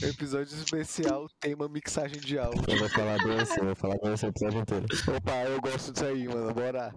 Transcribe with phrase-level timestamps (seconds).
[0.00, 2.62] Episódio especial, tema mixagem de áudio.
[2.68, 4.86] Eu vou falar dança, eu vou falar dança o episódio inteiro.
[5.16, 6.54] Opa, eu gosto disso aí, mano.
[6.54, 6.94] Bora.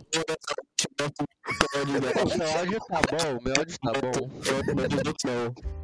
[2.37, 4.29] Meu áudio tá bom, meu áudio tá bom.
[4.45, 4.63] Eu
[5.25, 5.81] não.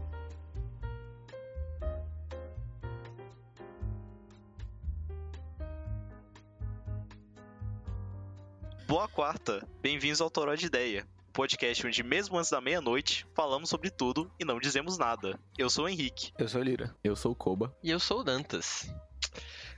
[8.87, 11.05] Boa quarta, bem-vindos ao Toró de Ideia,
[11.37, 15.39] podcast onde mesmo antes da meia-noite falamos sobre tudo e não dizemos nada.
[15.55, 16.33] Eu sou o Henrique.
[16.39, 16.95] Eu sou Lira.
[17.03, 17.77] Eu sou o Koba.
[17.83, 18.91] E eu sou o Dantas.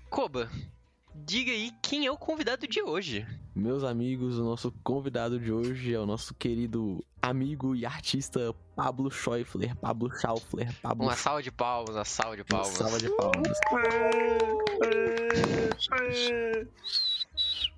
[0.10, 0.50] Koba,
[1.14, 3.28] diga aí quem é o convidado de hoje.
[3.54, 9.12] Meus amigos, o nosso convidado de hoje é o nosso querido amigo e artista Pablo
[9.12, 12.70] Schäufler, Pablo Schaufler, Pablo Uma salva de palmas, uma salva de Uma palmas.
[12.70, 13.60] salva de palmas.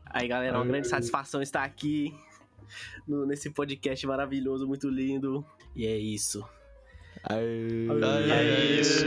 [0.06, 2.14] Aí, galera, uma grande satisfação estar aqui
[3.08, 5.46] no- nesse podcast maravilhoso, muito lindo.
[5.76, 6.44] E é isso.
[7.24, 7.88] Aê.
[8.32, 9.06] É isso,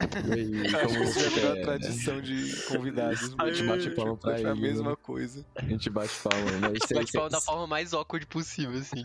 [0.00, 3.34] Acho que a é, tradição de convidados.
[3.38, 4.96] A gente bate palma pra É a ele, mesma né?
[5.02, 5.44] coisa.
[5.54, 6.72] A gente bate palma, né?
[6.74, 9.04] Isso aí, Bate palma da forma mais awkward possível, assim.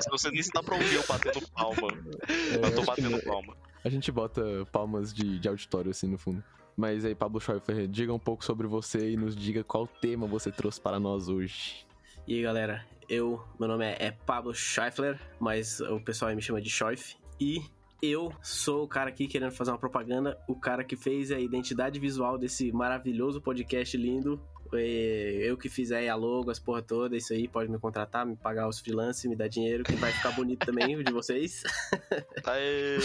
[0.00, 1.88] Se você nem se dá pra ouvir eu batendo palma,
[2.28, 3.56] é, eu tô batendo palma.
[3.84, 6.42] A gente bota palmas de, de auditório assim no fundo.
[6.76, 10.50] Mas aí, Pablo Schäufler, diga um pouco sobre você e nos diga qual tema você
[10.50, 11.86] trouxe para nós hoje.
[12.26, 16.42] E aí, galera, eu, meu nome é, é Pablo Scheifler, mas o pessoal aí me
[16.42, 17.16] chama de Scheuf.
[17.40, 17.62] E
[18.00, 22.00] eu sou o cara aqui querendo fazer uma propaganda, o cara que fez a identidade
[22.00, 24.40] visual desse maravilhoso podcast lindo.
[24.72, 28.34] Eu que fiz aí a logo, as porra toda, isso aí, pode me contratar, me
[28.34, 31.62] pagar os freelance, me dar dinheiro, que vai ficar bonito também, o de vocês.
[32.46, 32.96] Aê!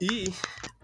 [0.00, 0.32] E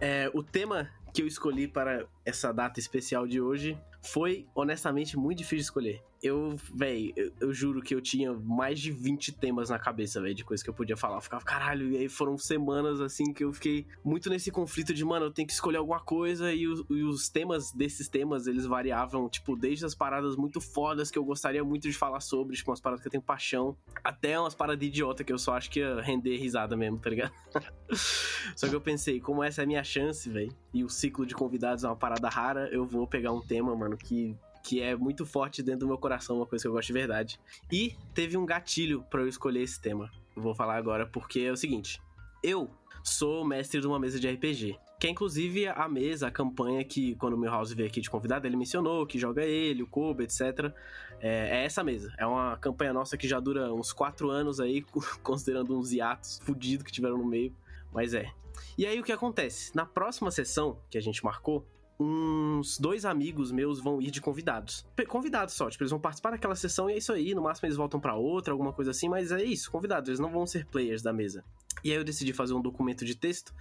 [0.00, 5.38] é, o tema que eu escolhi para essa data especial de hoje foi, honestamente, muito
[5.38, 6.02] difícil de escolher.
[6.22, 10.34] Eu, véi, eu, eu juro que eu tinha mais de 20 temas na cabeça, véi,
[10.34, 11.16] de coisas que eu podia falar.
[11.16, 15.02] Eu ficava, caralho, e aí foram semanas assim que eu fiquei muito nesse conflito de,
[15.04, 18.66] mano, eu tenho que escolher alguma coisa e, os- e os temas desses temas, eles
[18.66, 22.70] variavam, tipo, desde as paradas muito fodas que eu gostaria muito de falar sobre, tipo,
[22.70, 25.80] umas paradas que eu tenho paixão, até umas paradas idiota que eu só acho que
[25.80, 27.32] ia render risada mesmo, tá ligado?
[28.56, 31.34] Só que eu pensei, como essa é a minha chance, velho, e o ciclo de
[31.34, 35.24] convidados é uma parada rara, eu vou pegar um tema, mano, que, que é muito
[35.26, 37.40] forte dentro do meu coração, uma coisa que eu gosto de verdade.
[37.70, 40.10] E teve um gatilho pra eu escolher esse tema.
[40.36, 42.00] Vou falar agora porque é o seguinte:
[42.42, 42.70] eu
[43.02, 44.78] sou mestre de uma mesa de RPG.
[44.98, 48.46] Que é inclusive a mesa, a campanha que, quando o Milhouse veio aqui de convidado,
[48.46, 50.74] ele mencionou, que joga ele, o Kobe, etc.
[51.20, 52.12] É, é essa mesa.
[52.18, 54.82] É uma campanha nossa que já dura uns quatro anos aí,
[55.22, 57.50] considerando uns hiatos fudidos que tiveram no meio.
[57.90, 58.30] Mas é.
[58.76, 59.74] E aí o que acontece?
[59.74, 61.66] Na próxima sessão que a gente marcou,
[62.00, 64.86] uns dois amigos meus vão ir de convidados.
[65.06, 67.34] Convidados só, tipo, eles vão participar daquela sessão e é isso aí.
[67.34, 70.30] No máximo eles voltam pra outra, alguma coisa assim, mas é isso, convidados, eles não
[70.30, 71.44] vão ser players da mesa.
[71.84, 73.54] E aí eu decidi fazer um documento de texto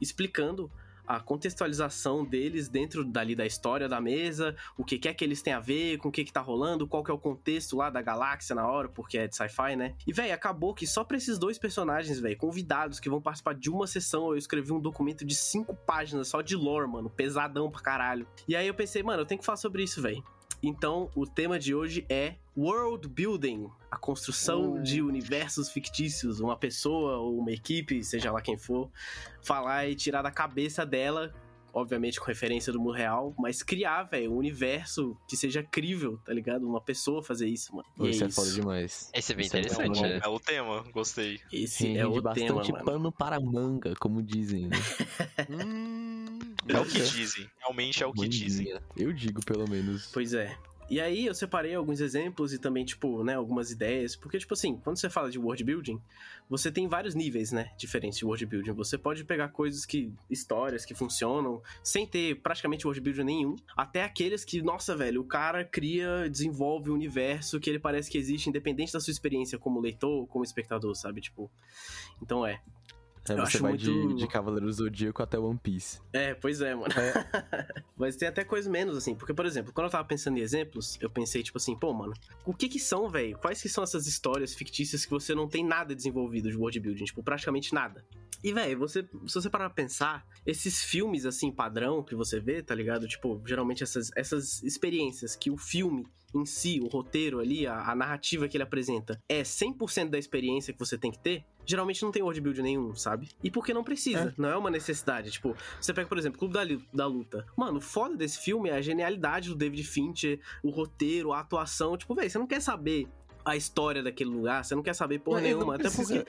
[0.00, 0.70] explicando
[1.06, 5.42] a contextualização deles dentro dali da história da mesa, o que que é que eles
[5.42, 7.90] têm a ver, com o que que tá rolando, qual que é o contexto lá
[7.90, 9.94] da galáxia na hora, porque é de sci-fi, né?
[10.06, 13.70] E, véi, acabou que só pra esses dois personagens, véi, convidados que vão participar de
[13.70, 17.80] uma sessão, eu escrevi um documento de cinco páginas só de lore, mano, pesadão pra
[17.80, 18.26] caralho.
[18.48, 20.22] E aí eu pensei, mano, eu tenho que falar sobre isso, véi.
[20.68, 27.18] Então, o tema de hoje é World Building, a construção de universos fictícios, uma pessoa
[27.18, 28.90] ou uma equipe, seja lá quem for,
[29.40, 31.32] falar e tirar da cabeça dela,
[31.76, 36.32] obviamente com referência do mundo real, mas criar, velho, um universo que seja crível, tá
[36.32, 36.66] ligado?
[36.66, 37.86] Uma pessoa fazer isso, mano.
[38.00, 38.40] E Isso é isso.
[38.40, 39.10] foda demais.
[39.12, 40.02] Esse é bem Isso é interessante, bom.
[40.08, 40.20] né?
[40.24, 41.38] É o tema, gostei.
[41.52, 42.84] Esse Rende é o bastante tema, mano.
[42.84, 44.76] pano para manga, como dizem, né?
[45.50, 46.38] Hum,
[46.68, 47.48] É o que dizem.
[47.60, 48.66] Realmente é o que dizem.
[48.72, 48.82] Manguinha.
[48.96, 50.10] Eu digo, pelo menos.
[50.12, 50.56] Pois é.
[50.88, 54.14] E aí eu separei alguns exemplos e também, tipo, né, algumas ideias.
[54.14, 56.00] Porque, tipo assim, quando você fala de world building,
[56.48, 58.72] você tem vários níveis, né, diferentes de world building.
[58.72, 60.12] Você pode pegar coisas que.
[60.30, 65.24] histórias que funcionam, sem ter praticamente world building nenhum, até aqueles que, nossa, velho, o
[65.24, 69.80] cara cria, desenvolve um universo que ele parece que existe, independente da sua experiência como
[69.80, 71.20] leitor como espectador, sabe?
[71.20, 71.50] Tipo.
[72.22, 72.60] Então é.
[73.28, 76.00] É, Eu você vai muito- de, de Cavaleiro Zodíaco até One Piece.
[76.12, 76.86] É, pois é, mano.
[77.96, 79.14] Mas tem até coisas menos, assim.
[79.14, 82.12] Porque, por exemplo, quando eu tava pensando em exemplos, eu pensei, tipo assim, pô, mano,
[82.44, 83.36] o que que são, velho?
[83.38, 87.04] Quais que são essas histórias fictícias que você não tem nada desenvolvido de world building?
[87.04, 88.04] Tipo, praticamente nada.
[88.44, 92.62] E, velho, você, se você parar pra pensar, esses filmes, assim, padrão que você vê,
[92.62, 93.08] tá ligado?
[93.08, 96.06] Tipo, geralmente essas, essas experiências que o filme
[96.36, 100.72] em si, o roteiro ali, a, a narrativa que ele apresenta, é 100% da experiência
[100.72, 103.28] que você tem que ter, geralmente não tem world building nenhum, sabe?
[103.42, 105.30] E porque não precisa, não é uma necessidade.
[105.30, 106.62] Tipo, você pega, por exemplo, Clube da,
[106.92, 107.44] da Luta.
[107.56, 111.96] Mano, o foda desse filme é a genialidade do David Fincher, o roteiro, a atuação.
[111.96, 113.08] Tipo, velho, você não quer saber
[113.44, 115.76] a história daquele lugar, você não quer saber porra Não, nenhuma.
[115.76, 116.24] Até porque.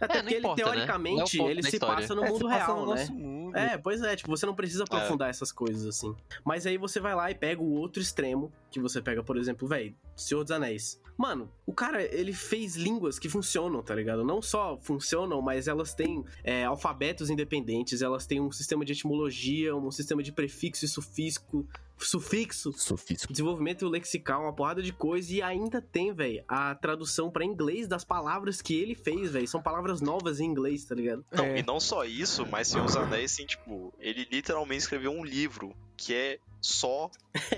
[0.00, 0.74] Até É, porque importa, ele, né?
[0.74, 3.00] teoricamente, é o ponto ele da se passa no É, mundo real, no né?
[3.00, 3.56] nosso mundo.
[3.56, 6.14] É, pois é, tipo, você não precisa aprofundar essas coisas, assim.
[6.44, 9.68] Mas aí você vai lá e pega o outro extremo, que você pega, por exemplo,
[9.68, 11.00] velho, Senhor dos Anéis.
[11.18, 14.24] Mano, o cara, ele fez línguas que funcionam, tá ligado?
[14.24, 19.76] Não só funcionam, mas elas têm é, alfabetos independentes, elas têm um sistema de etimologia,
[19.76, 21.66] um sistema de prefixo e sufixo,
[22.06, 23.32] sufixo Sofisco.
[23.32, 28.04] desenvolvimento lexical, uma porrada de coisa, e ainda tem, velho, a tradução pra inglês das
[28.04, 29.46] palavras que ele fez, velho.
[29.48, 31.24] São palavras novas em inglês, tá ligado?
[31.30, 31.58] Não, É.
[31.58, 35.74] e não só isso, mas Senhor dos Anéis, assim, tipo, ele literalmente escreveu um livro
[35.96, 37.10] que é só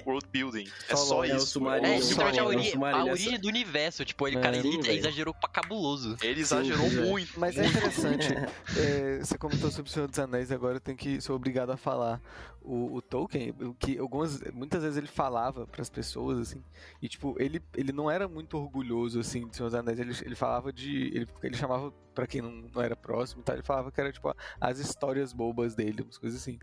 [0.07, 0.67] world building.
[0.89, 1.69] É Só só é o isso.
[1.69, 4.05] É, Ele literalmente a, só- ori- o Submarino a é origem do universo.
[4.05, 6.17] Tipo, ele, É, cara, ele exagerou pra cabuloso.
[6.23, 7.05] Ele exagerou Sim, é.
[7.05, 7.39] muito.
[7.39, 8.29] Mas é interessante.
[8.79, 11.77] é, você comentou sobre o Senhor dos Anéis, agora eu tenho que sou obrigado a
[11.77, 12.21] falar.
[12.67, 16.65] O, o Tolkien, o que algumas, muitas vezes ele falava pras pessoas, assim,
[17.03, 20.35] e tipo, ele, ele não era muito orgulhoso, assim, de Senhor dos Anéis, ele, ele
[20.35, 21.09] falava de.
[21.15, 24.35] Ele, ele chamava, pra quem não, não era próximo, tá, ele falava que era, tipo,
[24.61, 26.59] as histórias bobas dele, umas coisas assim.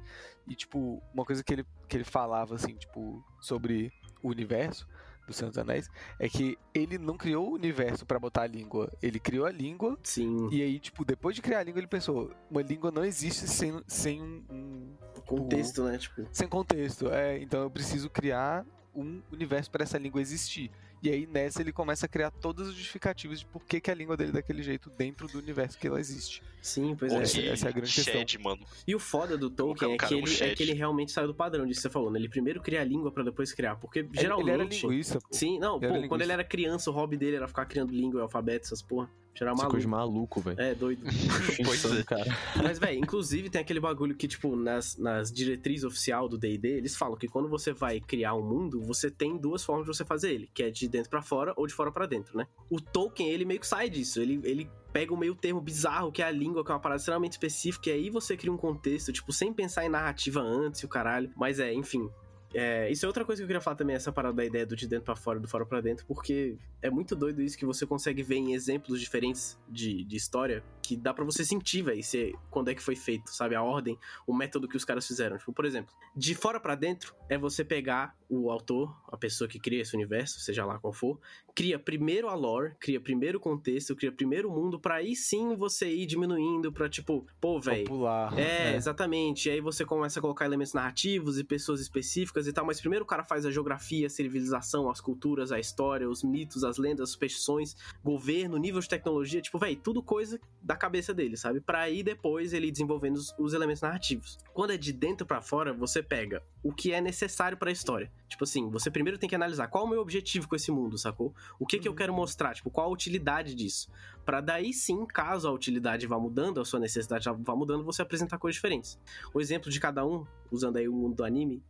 [0.48, 3.92] E, tipo, uma coisa que ele, que ele falava, assim, tipo, sobre
[4.24, 4.88] o universo
[5.27, 5.89] do Senhor dos Anéis,
[6.19, 9.98] é que ele não criou o universo pra botar a língua, ele criou a língua
[10.03, 13.48] Sim, e aí, tipo, depois de criar a língua, ele pensou: uma língua não existe
[13.48, 14.95] sem, sem um, um-
[15.25, 15.98] contexto, né?
[15.98, 17.09] Tipo, sem contexto.
[17.09, 20.69] É, então eu preciso criar um universo para essa língua existir.
[21.03, 23.94] E aí nessa ele começa a criar todas as justificativas de por que, que a
[23.95, 26.44] língua dele é daquele jeito dentro do universo que ela existe.
[26.62, 27.21] sim, pois é.
[27.24, 28.13] essa- essa é a grande questão.
[28.13, 28.62] Shed, mano.
[28.86, 31.27] E o foda do Tolkien é Cara, que, um ele, é que ele realmente saiu
[31.27, 32.19] do padrão disso que você falou, né?
[32.19, 34.48] Ele primeiro cria a língua pra depois criar, porque geralmente...
[34.50, 35.27] Ele era linguista, pô.
[35.31, 38.19] Sim, não, Ele pô, quando ele era criança, o hobby dele era ficar criando língua
[38.19, 39.09] e alfabeto, essas porra.
[39.33, 39.69] Essa maluco.
[39.72, 40.60] coisa de maluco, velho.
[40.60, 41.04] É, doido.
[41.63, 42.04] Pois Insano, é.
[42.04, 42.38] cara.
[42.63, 46.95] Mas, velho, inclusive tem aquele bagulho que, tipo, nas, nas diretrizes oficial do D&D, eles
[46.95, 50.33] falam que quando você vai criar um mundo, você tem duas formas de você fazer
[50.33, 52.48] ele, que é de dentro pra fora ou de fora pra dentro, né?
[52.69, 56.22] O Tolkien, ele meio que sai disso, ele, ele pega o meio termo bizarro, que
[56.22, 59.12] é a língua, que é uma parada extremamente específica, e aí você cria um contexto,
[59.12, 61.31] tipo, sem pensar em narrativa antes e o caralho.
[61.36, 62.10] Mas é, enfim...
[62.53, 64.75] É, isso é outra coisa que eu queria falar também, essa parada da ideia do
[64.75, 67.86] de dentro pra fora do fora pra dentro, porque é muito doido isso que você
[67.86, 72.36] consegue ver em exemplos diferentes de, de história, que dá pra você sentir, velho, se-
[72.50, 73.56] quando é que foi feito, sabe?
[73.56, 75.38] A ordem, o método que os caras fizeram.
[75.38, 79.60] Tipo, por exemplo, de fora pra dentro é você pegar o autor, a pessoa que
[79.60, 81.19] cria esse universo, seja lá qual for,
[81.54, 85.54] cria primeiro a lore, cria primeiro o contexto, cria primeiro o mundo, pra aí sim
[85.54, 87.83] você ir diminuindo pra, tipo, pô, velho.
[87.83, 88.39] Popular.
[88.39, 89.50] É, exatamente.
[89.50, 93.04] E aí você começa a colocar elementos narrativos e pessoas específicas e tal, mas primeiro
[93.04, 97.01] o cara faz a geografia, a civilização, as culturas, a história, os mitos, as lendas,
[97.01, 101.60] as superstições, governo, nível de tecnologia, tipo, velho, tudo coisa da cabeça dele, sabe?
[101.60, 104.38] Pra aí depois ele desenvolvendo os, os elementos narrativos.
[104.54, 108.10] Quando é de dentro pra fora, você pega o que é necessário pra história.
[108.31, 110.98] Tipo assim, você primeiro tem que analisar qual é o meu objetivo com esse mundo,
[110.98, 111.36] sacou?
[111.60, 113.92] O que que eu quero mostrar, tipo, qual a utilidade disso?
[114.24, 118.38] Pra daí sim, caso a utilidade vá mudando, a sua necessidade vá mudando, você apresentar
[118.38, 118.98] coisas diferentes.
[119.33, 121.62] O exemplo de cada um, usando aí o mundo do anime,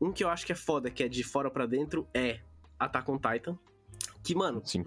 [0.00, 2.38] um que eu acho que é foda, que é de fora pra dentro, é
[2.78, 3.58] Attack on Titan.
[4.24, 4.82] Que, mano, Sim,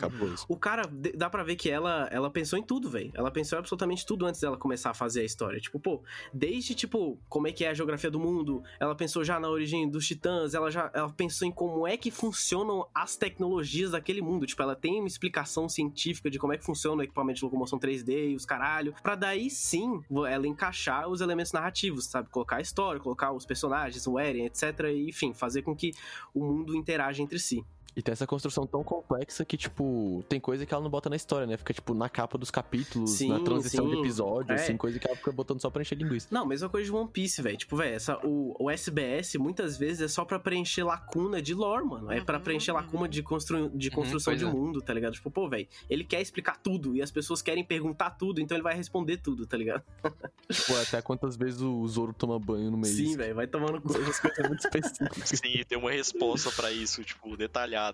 [0.49, 0.83] o cara,
[1.15, 3.11] dá pra ver que ela, ela pensou em tudo, velho.
[3.13, 5.59] Ela pensou em absolutamente tudo antes dela começar a fazer a história.
[5.59, 6.01] Tipo, pô,
[6.33, 9.87] desde, tipo, como é que é a geografia do mundo, ela pensou já na origem
[9.87, 14.47] dos titãs, ela já ela pensou em como é que funcionam as tecnologias daquele mundo.
[14.47, 17.77] Tipo, ela tem uma explicação científica de como é que funciona o equipamento de locomoção
[17.77, 18.95] 3D e os caralho.
[19.03, 22.29] Pra daí sim ela encaixar os elementos narrativos, sabe?
[22.29, 24.63] Colocar a história, colocar os personagens, o Eren, etc.
[24.91, 25.91] E, enfim, fazer com que
[26.33, 27.63] o mundo interaja entre si.
[27.97, 31.15] E tem essa construção tão complexa que, tipo, tem coisa que ela não bota na
[31.15, 31.57] história, né?
[31.57, 33.99] Fica, tipo, na capa dos capítulos, Sim, na transição de sim.
[33.99, 34.55] episódio, É.
[34.55, 36.27] assim, coisa que ela fica botando só pra encher linguiça.
[36.29, 37.57] Não, mesma coisa de One Piece, velho.
[37.57, 41.85] Tipo, velho, essa o, o SBS muitas vezes é só pra preencher lacuna de lore,
[41.85, 42.11] mano.
[42.11, 44.47] É pra Uhum, preencher lacuna de, constru, de Uhum, construção pois de é.
[44.47, 45.13] mundo, tá ligado?
[45.13, 48.63] Tipo, pô, velho, ele quer explicar tudo e as pessoas querem perguntar tudo, então ele
[48.63, 49.81] vai responder tudo, tá ligado?
[50.49, 52.95] Tipo, até quantas vezes o Zoro toma banho no mês.
[52.95, 53.91] Sim, velho, vai tomando cu.
[53.99, 55.29] Essas coisas muito específicas.
[55.29, 57.86] Sim, tem uma resposta pra isso, tipo, detalhada.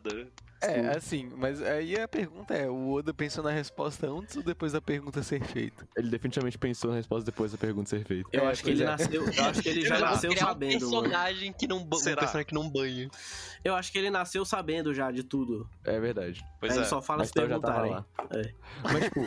[0.62, 4.72] É, assim, mas aí a pergunta é: o Oda pensou na resposta antes ou depois
[4.72, 5.86] da pergunta ser feita?
[5.98, 8.30] Ele definitivamente pensou na resposta depois da pergunta ser feita.
[8.32, 8.86] Eu É, acho que ele é.
[8.86, 9.26] nasceu.
[9.30, 11.02] Eu acho que ele já nasceu criar sabendo, um mano.
[11.10, 13.10] personagem que não ba- um personagem que não banha.
[13.62, 15.70] Eu acho que ele nasceu sabendo já de tudo.
[15.84, 16.42] É verdade.
[16.62, 16.82] Pois Aí é.
[16.82, 17.92] ele só fala Mas se já perguntarem.
[17.92, 18.06] lá.
[18.32, 18.54] É.
[18.84, 19.20] Mas, tipo,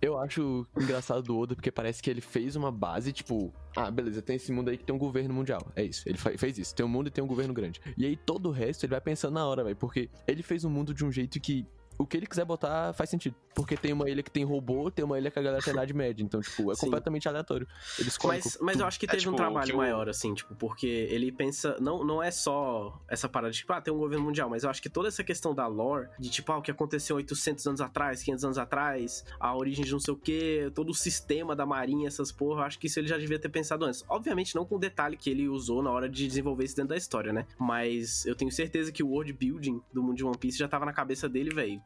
[0.00, 4.20] eu acho engraçado do Oda porque parece que ele fez uma base, tipo, ah, beleza,
[4.20, 5.70] tem esse mundo aí que tem um governo mundial.
[5.76, 6.08] É isso.
[6.08, 6.74] Ele fez isso.
[6.74, 7.80] Tem um mundo e tem um governo grande.
[7.96, 9.76] E aí todo o resto ele vai pensando na hora, velho.
[9.76, 11.66] Porque ele fez um mundo de um jeito que
[12.02, 13.34] o que ele quiser botar faz sentido.
[13.54, 15.92] Porque tem uma ilha que tem robô, tem uma ilha que a galera tem idade
[15.92, 16.22] média.
[16.22, 16.86] Então, tipo, é Sim.
[16.86, 17.66] completamente aleatório.
[17.98, 18.40] Ele escolhe.
[18.42, 20.86] Mas, mas eu acho que É, teve tipo, um trabalho o- maior, assim, tipo, porque
[20.86, 21.76] ele pensa.
[21.80, 24.70] Não, não é só essa parada de, tipo, ah, tem um governo mundial, mas eu
[24.70, 27.80] acho que toda essa questão da lore, de tipo, ah, o que aconteceu 800 anos
[27.80, 31.66] atrás, 500 anos atrás, a origem de não sei o que, todo o sistema da
[31.66, 34.04] marinha, essas porra, eu acho que isso ele já devia ter pensado antes.
[34.08, 36.96] Obviamente, não com o detalhe que ele usou na hora de desenvolver isso dentro da
[36.96, 37.46] história, né?
[37.58, 40.86] Mas eu tenho certeza que o world building do mundo de One Piece já tava
[40.86, 41.80] na cabeça dele, velho.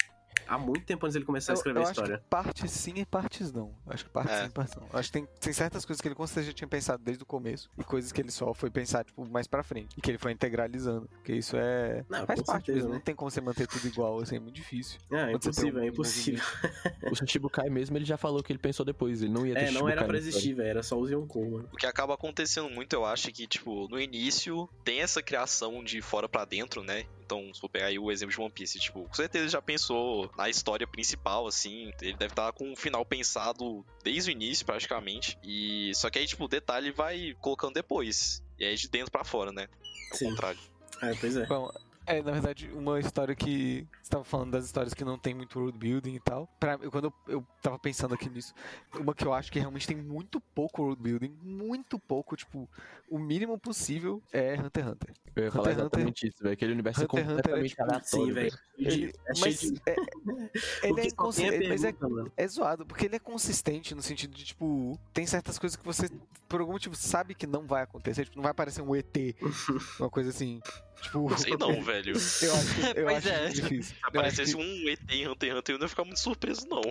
[0.47, 2.19] Há muito tempo antes dele começar a Eu, escrever eu a acho história.
[2.19, 3.75] que partes sim e partes não.
[3.87, 4.41] Acho que partes É.
[4.43, 4.87] sim e partes não.
[4.93, 7.27] Acho que tem, tem certas coisas que ele com certeza já tinha pensado desde o
[7.27, 9.95] começo e coisas que ele só foi pensar, tipo, mais pra frente.
[9.97, 11.09] E que ele foi integralizando.
[11.09, 12.05] Porque isso é.
[12.09, 12.89] Não, faz parte certeza, mesmo.
[12.91, 12.95] né?
[12.97, 14.99] Não tem como você manter tudo igual, assim, é muito difícil.
[15.11, 16.45] É, é impossível, um é impossível.
[17.11, 19.23] O Shichibukai mesmo, ele já falou que ele pensou depois.
[19.23, 20.19] Ele não ia ter É, não era Shichibukai pra na história.
[20.19, 20.69] existir, velho.
[20.69, 21.69] Era só o Yonkou, mano.
[21.73, 25.83] O que acaba acontecendo muito, eu acho, é que, tipo, no início tem essa criação
[25.85, 27.05] de fora pra dentro, né?
[27.35, 29.61] Então, se for pegar aí o exemplo de One Piece, tipo, com certeza ele já
[29.61, 31.91] pensou na história principal, assim.
[32.01, 35.37] Ele deve estar com o final pensado desde o início, praticamente.
[35.43, 38.43] E só que aí, tipo, o detalhe vai colocando depois.
[38.59, 39.67] E aí de dentro pra fora, né?
[40.13, 40.31] Ao Sim.
[40.31, 40.61] contrário.
[41.03, 41.45] É, pois é.
[41.47, 41.69] Bom,
[42.07, 43.87] é, na verdade, uma história que.
[44.03, 46.47] Você tava falando das histórias que não tem muito world building e tal.
[46.61, 48.53] Pra, eu- quando eu, eu tava pensando aqui nisso,
[48.99, 52.69] uma que eu acho que realmente tem muito pouco world building, muito pouco, tipo,
[53.09, 55.15] o mínimo possível é Hunter x Hunter.
[55.37, 56.53] Eu ia falar Hunter x Hunter- exatamente isso, velho.
[56.53, 58.27] Aquele universo é Hunter x Hunter é, completamente tipo, aleatório.
[58.27, 58.59] Sim, velho.
[58.77, 59.97] Ele, É mas de- é,
[60.89, 61.09] ele é
[61.69, 62.33] mas é, pergunta, mano.
[62.37, 66.09] é zoado, porque ele é consistente no sentido de, tipo, tem certas coisas que você,
[66.49, 68.25] por algum motivo, sabe que não vai acontecer.
[68.25, 69.17] Tipo, não vai aparecer um ET,
[70.01, 70.61] uma coisa assim.
[71.03, 71.94] Tipo, Não sei não, velho.
[71.97, 73.49] eu acho, que- eu Pois acho é.
[73.49, 73.83] difícil.
[73.85, 76.21] Se Eu aparecesse que- um ET em Hunter x Hunter, eu não ia ficar muito
[76.21, 76.83] surpreso, não.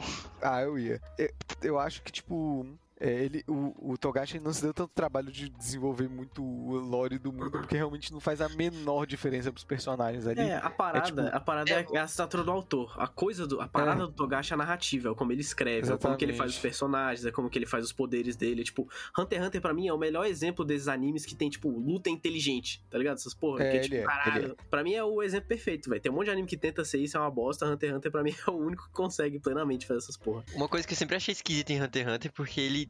[0.42, 1.02] Ah, eu ia.
[1.18, 1.30] Eu,
[1.62, 2.66] eu acho que, tipo.
[3.04, 7.18] É, ele, o, o Togashi não se deu tanto trabalho de desenvolver muito o lore
[7.20, 10.40] do mundo, porque realmente não faz a menor diferença pros personagens ali.
[10.40, 12.96] É, a parada, tipo, a parada é, é a assinatura do autor.
[12.98, 14.06] A coisa do, a parada É.
[14.06, 16.56] do Togashi é a narrativa, é como ele escreve, é como que ele faz os
[16.56, 16.62] Exatamente.
[16.62, 18.64] personagens, é como que ele faz os poderes dele.
[18.64, 21.70] Tipo, Hunter x Hunter pra mim é o melhor exemplo desses animes que tem, tipo,
[21.70, 23.16] luta inteligente, tá ligado?
[23.18, 24.58] Essas porra, É, que é tipo, é, caralho.
[24.70, 26.02] Pra mim é o exemplo perfeito, velho.
[26.02, 27.66] Tem um monte de anime que tenta ser isso, é uma bosta.
[27.66, 30.44] Hunter x Hunter pra mim é o único que consegue plenamente fazer essas porra.
[30.56, 32.90] Uma coisa que eu sempre achei esquisita em Hunter x Hunter, porque ele,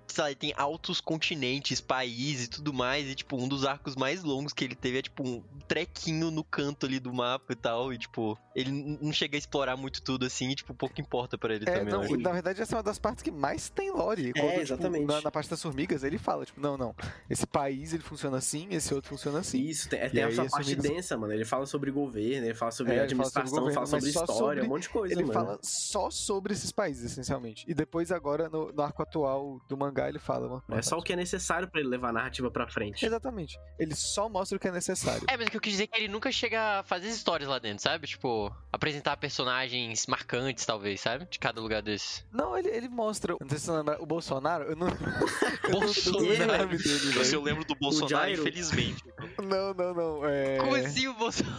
[0.19, 4.53] ele tem altos continentes, países e tudo mais, e tipo, um dos arcos mais longos
[4.53, 7.97] que ele teve é tipo um trequinho no canto ali do mapa e tal, e
[7.97, 11.65] tipo, ele não chega a explorar muito tudo assim, e tipo, pouco importa pra ele
[11.67, 11.93] É, também.
[11.93, 14.33] não, na verdade essa é uma das partes que mais tem lore.
[14.33, 15.05] Quando, tipo, exatamente.
[15.05, 16.95] na, na parte das formigas, ele fala, tipo, não, não,
[17.29, 19.61] esse país ele funciona assim, esse outro funciona assim.
[19.61, 21.33] Isso, tem, é, tem aí essa parte formigas- densa, mano.
[21.33, 24.09] Ele fala sobre governo, ele fala sobre É, ele fala sobre administração, governo, fala sobre
[24.09, 25.33] história, sobre- um monte de coisa, Ele mano.
[25.33, 27.65] fala só sobre esses países, essencialmente.
[27.67, 30.47] E depois, agora, no, no arco atual do mangá, ele fala.
[30.47, 33.05] Uma, uma É só o que é necessário pra ele levar a narrativa pra frente.
[33.05, 33.59] Exatamente.
[33.79, 35.25] Ele só mostra o que é necessário.
[35.29, 37.15] É, mas o que eu quis dizer é que ele nunca chega a fazer as
[37.15, 38.07] histórias lá dentro, sabe?
[38.07, 41.27] Tipo, apresentar personagens marcantes, talvez, sabe?
[41.29, 42.25] De cada lugar desses.
[42.31, 43.35] Não, ele, ele mostra.
[43.39, 44.01] Não sei se você lembra.
[44.01, 44.87] O Bolsonaro, eu não.
[44.87, 45.61] Bolsonaro.
[45.67, 46.79] eu não dele,
[47.25, 49.03] Se eu lembro do Bolsonaro, infelizmente.
[49.41, 50.25] Não, não, não.
[50.25, 50.57] É...
[50.57, 51.55] Como assim o Bolsonaro?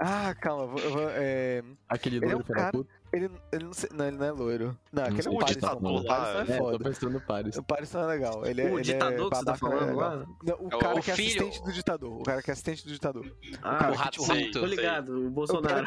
[0.00, 0.66] Ah, calma.
[0.66, 1.62] vou- vou- é...
[1.88, 2.90] Aquele Ele é um cara- puta.
[3.12, 3.88] Ele, ele não, sei...
[3.92, 4.78] não, ele não é loiro.
[4.92, 5.54] Não, aquele é o O Paris.
[5.56, 5.90] ditador não.
[5.94, 6.84] O lá, não é É, tô foda.
[6.84, 7.56] pensando no Paris.
[7.56, 8.46] O Paris não é legal.
[8.46, 10.16] Ele é, O ele ditador é que você tá falando é lá?
[10.42, 11.28] Não, o É o- cara o que é filho.
[11.46, 12.20] assistente do ditador.
[12.20, 13.32] O cara que é assistente do ditador.
[13.62, 15.86] Ah, cara o que, Rato tipo, tô ligado, o Bolsonaro.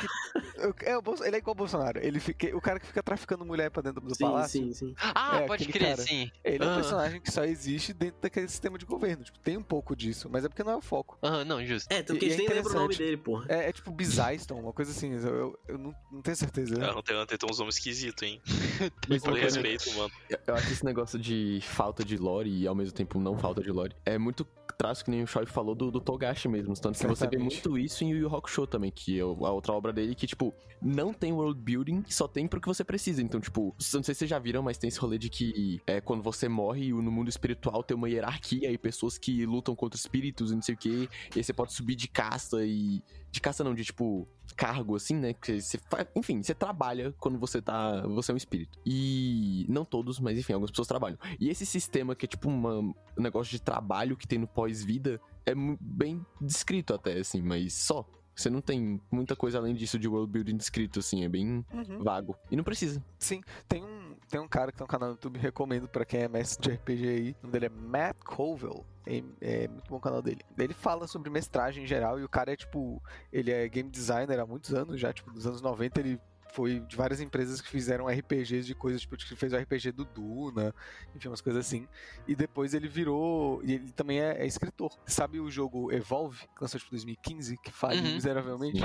[0.57, 1.99] o- é, o Bolso- ele é igual o Bolsonaro.
[2.03, 4.63] Ele fica, o cara que fica traficando mulher pra dentro do Sim, palácio.
[4.63, 4.95] sim, sim.
[4.99, 6.01] Ah, É, pode crer, cara.
[6.07, 6.31] sim.
[6.43, 9.23] Ele é um personagem que só existe dentro daquele sistema de governo.
[9.23, 11.17] Tipo, tem um pouco disso, mas é porque não é o foco.
[11.23, 11.91] Aham, não, justo.
[11.91, 13.03] É, tanto E- que a gente é nem lembra o nome interessante.
[13.05, 13.45] dele, porra.
[13.49, 15.11] É, é tipo Bizaiston, uma coisa assim.
[15.13, 16.75] Eu, não, não tenho certeza.
[16.83, 18.41] É, Hunter x Hunter tem uns nomes esquisitos, hein?
[19.07, 20.11] Mas coisa- respeito, mano.
[20.29, 23.61] Eu- acho que esse negócio de falta de lore e ao mesmo tempo não falta
[23.61, 24.45] de lore é muito
[24.77, 26.73] traço que nem o Shoy falou do, do Togashi mesmo.
[26.73, 29.73] Tanto que você vê muito isso em Yu Yu Hakusho também, que é a outra
[29.73, 30.51] obra dele que, tipo,
[30.81, 33.21] não tem world building, só tem pro que você precisa.
[33.21, 36.01] Então, tipo, não sei se vocês já viram, mas tem esse rolê de que é,
[36.01, 40.51] quando você morre no mundo espiritual tem uma hierarquia e pessoas que lutam contra espíritos
[40.51, 41.07] e não sei o quê.
[41.35, 43.03] E aí você pode subir de casta e.
[43.31, 45.33] De caça não, de tipo cargo, assim, né?
[45.33, 48.01] Que você faz, enfim, você trabalha quando você tá.
[48.07, 48.77] Você é um espírito.
[48.85, 49.65] E.
[49.69, 51.17] Não todos, mas enfim, algumas pessoas trabalham.
[51.39, 55.19] E esse sistema que é tipo uma, um negócio de trabalho que tem no pós-vida
[55.45, 58.05] é bem descrito até, assim, mas só.
[58.35, 62.03] Você não tem muita coisa além disso de world building descrito, assim, é bem Uhum.
[62.03, 62.35] vago.
[62.49, 63.03] E não precisa.
[63.19, 66.21] Sim, tem um, tem um cara que tem um canal no YouTube, recomendo pra quem
[66.21, 67.31] é mestre de RPG aí.
[67.39, 68.83] O nome dele é Matt Colville.
[69.05, 70.41] É, é muito bom o canal dele.
[70.57, 73.01] Ele fala sobre mestragem em geral e o cara é tipo.
[73.31, 76.19] Ele é game designer há muitos anos já, tipo, nos anos 90 ele
[76.53, 80.03] foi de várias empresas que fizeram RPGs de coisas, tipo, que fez o RPG do
[80.03, 80.75] Duna,
[81.15, 81.87] enfim, umas coisas assim.
[82.27, 83.61] E depois ele virou.
[83.63, 84.91] E ele também é, é escritor.
[85.05, 88.13] Sabe o jogo Evolve, que lançou tipo 2015, que faliu Uhum.
[88.13, 88.83] miseravelmente?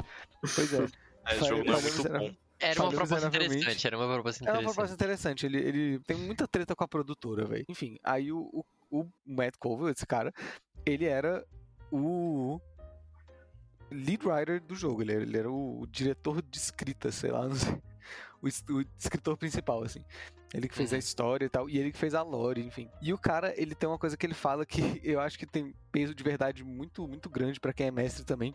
[0.55, 0.87] Pois é.
[1.29, 2.37] É, Falha- jogo não é muito bom.
[2.59, 4.75] Era uma proposta interessante, era uma proposta É uma interessante.
[4.75, 5.47] proposta interessante.
[5.47, 7.65] Ele, ele tem muita treta com a produtora, velho.
[7.69, 8.39] Enfim, aí o,
[8.91, 10.33] o, o Matt Colville, esse cara,
[10.87, 11.45] ele era
[11.93, 12.59] o
[13.91, 15.03] lead writer do jogo.
[15.03, 17.75] Ele era, ele era o diretor de escrita, sei lá, não sei.
[18.43, 18.47] O,
[18.79, 20.03] o escritor principal, assim.
[20.55, 21.01] Ele que fez a Uhum.
[21.01, 22.89] história e tal, e ele que fez a lore, enfim.
[23.03, 25.75] E o cara, ele tem uma coisa que ele fala que eu acho que tem
[25.93, 28.55] peso de verdade muito, muito grande pra quem é mestre também.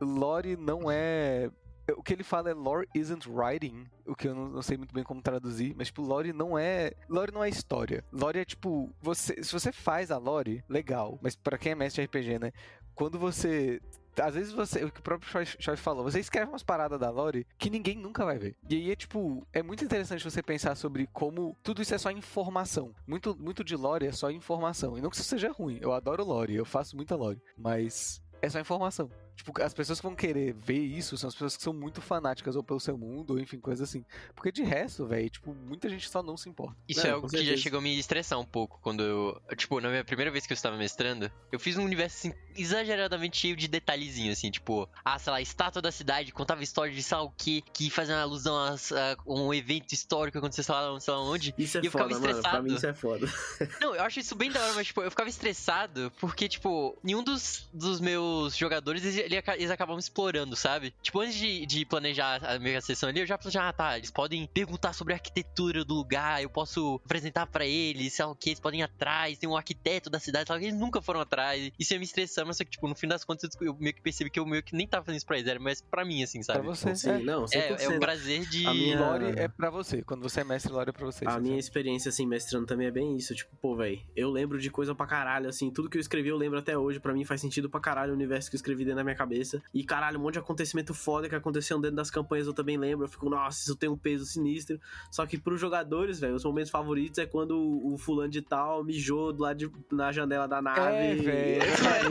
[0.00, 1.50] Lore não é
[1.96, 4.94] o que ele fala é lore isn't writing, o que eu não, não sei muito
[4.94, 8.04] bem como traduzir, mas tipo, lore não é, lore não é história.
[8.12, 12.02] Lore é tipo, você, se você faz a lore, legal, mas pra quem é mestre
[12.02, 12.52] de RPG, né?
[12.94, 13.80] Quando você
[14.20, 17.46] às vezes você, o que o próprio Choi falou, você escreve umas paradas da lore
[17.56, 18.56] que ninguém nunca vai ver.
[18.68, 22.10] E aí é tipo, é muito interessante você pensar sobre como tudo isso é só
[22.10, 22.94] informação.
[23.06, 24.98] Muito, muito de lore é só informação.
[24.98, 28.48] E não que isso seja ruim, eu adoro lore, eu faço muita lore, mas é
[28.48, 29.10] só informação.
[29.42, 32.54] Tipo, as pessoas que vão querer ver isso são as pessoas que são muito fanáticas
[32.54, 34.04] ou pelo seu mundo, ou enfim, coisa assim.
[34.36, 36.76] Porque de resto, velho, tipo, muita gente só não se importa.
[36.88, 39.42] Isso É, é algo que já chegou a me estressar um pouco quando eu.
[39.56, 43.36] Tipo, na minha primeira vez que eu estava mestrando, eu fiz um universo assim, exageradamente
[43.36, 47.16] cheio de detalhezinho, assim, tipo, ah, sei lá, estátua da cidade, contava história de sei
[47.16, 50.74] lá o que, que fazia uma alusão a, a um evento histórico que aconteceu sei
[50.74, 51.54] lá, sei lá onde.
[51.58, 52.32] Isso é E eu ficava foda, mano.
[52.32, 52.62] Pra estressado.
[52.64, 53.26] mim isso é foda.
[53.80, 57.24] Não, eu acho isso bem da hora, mas, tipo, eu ficava estressado porque, tipo, nenhum
[57.24, 60.94] dos, dos meus jogadores, eles, ele aca- eles acabavam explorando, sabe?
[61.02, 64.10] Tipo, antes de, de planejar a minha sessão ali, eu já planejava, ah, tá, eles
[64.10, 68.34] podem perguntar sobre a arquitetura do lugar, eu posso apresentar pra eles, sei lá o
[68.36, 70.78] que, eles podem ir atrás, tem um arquiteto da cidade, sei lá o que, eles
[70.78, 71.70] nunca foram atrás.
[71.78, 74.00] Isso ia me estressar, mas só que, tipo, no fim das contas, eu meio que
[74.00, 76.22] percebi que eu meio que nem tava fazendo isso pra eles, era mais pra mim,
[76.22, 76.66] assim, Pra sabe?
[76.66, 76.94] você.
[76.94, 77.18] Sim, é.
[77.18, 77.52] não, 100%.
[77.80, 78.66] É, é o prazer de...
[78.66, 80.02] A minha- Lore é pra você.
[80.02, 81.26] Quando você é mestre, lore é pra você.
[81.26, 81.46] A sabe?
[81.48, 83.34] minha experiência, assim, mestrando também é bem isso.
[83.34, 85.70] Tipo, pô, velho, eu lembro de coisa pra caralho, assim.
[85.70, 87.00] Tudo que eu escrevi eu lembro até hoje.
[87.00, 89.62] Pra mim faz sentido pra caralho o universo que eu escrevi dentro da minha cabeça.
[89.72, 93.04] E caralho, um monte de acontecimento foda que aconteceu dentro das campanhas eu também lembro.
[93.04, 94.80] Eu fico, nossa, isso tem um peso sinistro.
[95.10, 98.84] Só que pros jogadores, velho, os momentos favoritos é quando o, o fulano de tal
[98.84, 100.80] mijou do lado de, na janela da nave.
[100.80, 101.62] É, velho.
[101.62, 101.72] É.
[101.72, 102.08] É,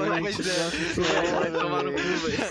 [1.31, 2.41] vai tomar no cu, velho.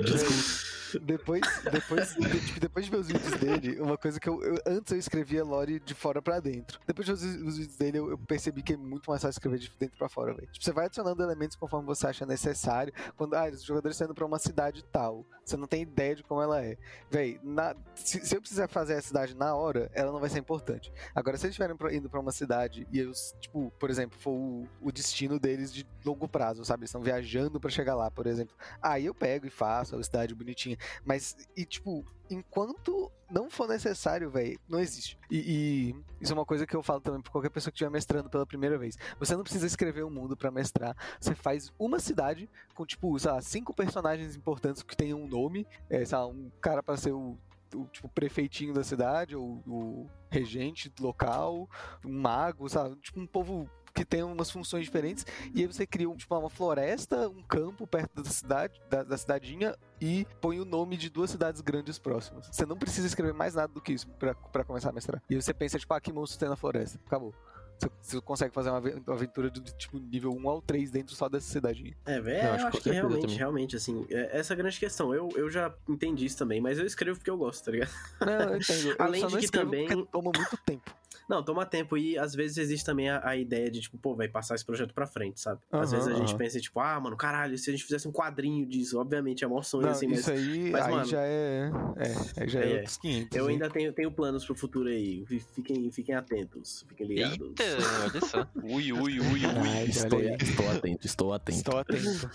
[0.00, 0.79] Desculpa.
[0.98, 4.60] Depois, depois, de, tipo, depois de ver os vídeos dele, uma coisa que eu, eu-
[4.66, 6.80] Antes eu escrevia lore de fora pra dentro.
[6.86, 9.36] Depois de ver os, os vídeos dele, eu, eu percebi que é muito mais fácil
[9.38, 10.46] escrever de dentro pra fora, velho.
[10.50, 12.92] Tipo, você vai adicionando elementos conforme você acha necessário.
[13.16, 15.24] Quando, ah, os jogadores estão indo pra uma cidade tal.
[15.44, 16.76] Você não tem ideia de como ela é.
[17.10, 20.38] Véi, na- se, se eu precisar fazer a cidade na hora, ela não vai ser
[20.38, 20.92] importante.
[21.14, 23.10] Agora, se eles estiverem indo pra uma cidade e eu,
[23.40, 26.80] tipo, por exemplo, for o, o destino deles de longo prazo, sabe?
[26.82, 28.54] Eles estão viajando pra chegar lá, por exemplo.
[28.80, 30.76] Aí eu pego e faço a cidade bonitinha.
[31.04, 35.18] Mas, e tipo, enquanto não for necessário, velho, não existe.
[35.30, 37.90] E, e isso é uma coisa que eu falo também pra qualquer pessoa que estiver
[37.90, 38.96] mestrando pela primeira vez.
[39.18, 40.96] Você não precisa escrever um mundo pra mestrar.
[41.20, 45.66] Você faz uma cidade com, tipo, sei lá, cinco personagens importantes que tenham um nome.
[45.88, 47.36] É, sei lá, um cara pra ser o.
[47.72, 51.70] O tipo, prefeitinho da cidade, ou o regente local,
[52.04, 52.96] um mago, sabe?
[52.96, 55.24] Tipo, um povo que tem umas funções diferentes.
[55.54, 59.16] E aí você cria um, tipo, uma floresta, um campo perto da cidade, da, da
[59.18, 62.48] cidadinha, e põe o nome de duas cidades grandes próximas.
[62.50, 65.22] Você não precisa escrever mais nada do que isso pra, pra começar a mestrar.
[65.28, 66.98] E aí você pensa, tipo, ah, que monstro tem na floresta?
[67.06, 67.34] Acabou.
[67.78, 71.14] Você, você consegue fazer uma ave- uma aventura do tipo nível 1 ao 3 dentro
[71.16, 71.96] só dessa cidadinha.
[72.04, 73.36] É, velho, eu acho acho, que certeza realmente, também.
[73.38, 75.14] realmente, assim, é- essa é a grande questão.
[75.14, 77.90] Eu, eu já entendi isso também, mas eu escrevo porque eu gosto, tá ligado?
[78.20, 78.88] Não, eu entendo.
[78.90, 80.94] Eu Além só de não que também- toma muito tempo.
[81.30, 84.26] Não, toma tempo e às vezes existe também a, a ideia de, tipo, pô, vai
[84.26, 85.60] passar esse projeto pra frente, sabe?
[85.70, 86.38] às Aham, vezes a gente aham.
[86.38, 89.62] pensa, tipo, ah, mano, caralho, se a gente fizesse um quadrinho disso, obviamente é maior
[89.62, 91.70] sonho, Não, assim, mas isso aí, mas, aí mano, já é.
[91.96, 93.36] É, aí já é, é, outros 500.
[93.36, 93.52] eu hein?
[93.52, 95.24] ainda tenho, tenho planos pro futuro aí.
[95.54, 97.60] Fiquem, fiquem atentos, fiquem ligados.
[97.60, 97.62] Eita,
[98.02, 98.48] olha só.
[98.60, 99.46] Ui, ui, ui, ui.
[99.46, 101.58] Ai, Estou, estou atento, estou atento.
[101.58, 102.28] Estou atento.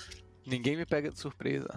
[0.47, 1.67] Ninguém me pega de surpresa.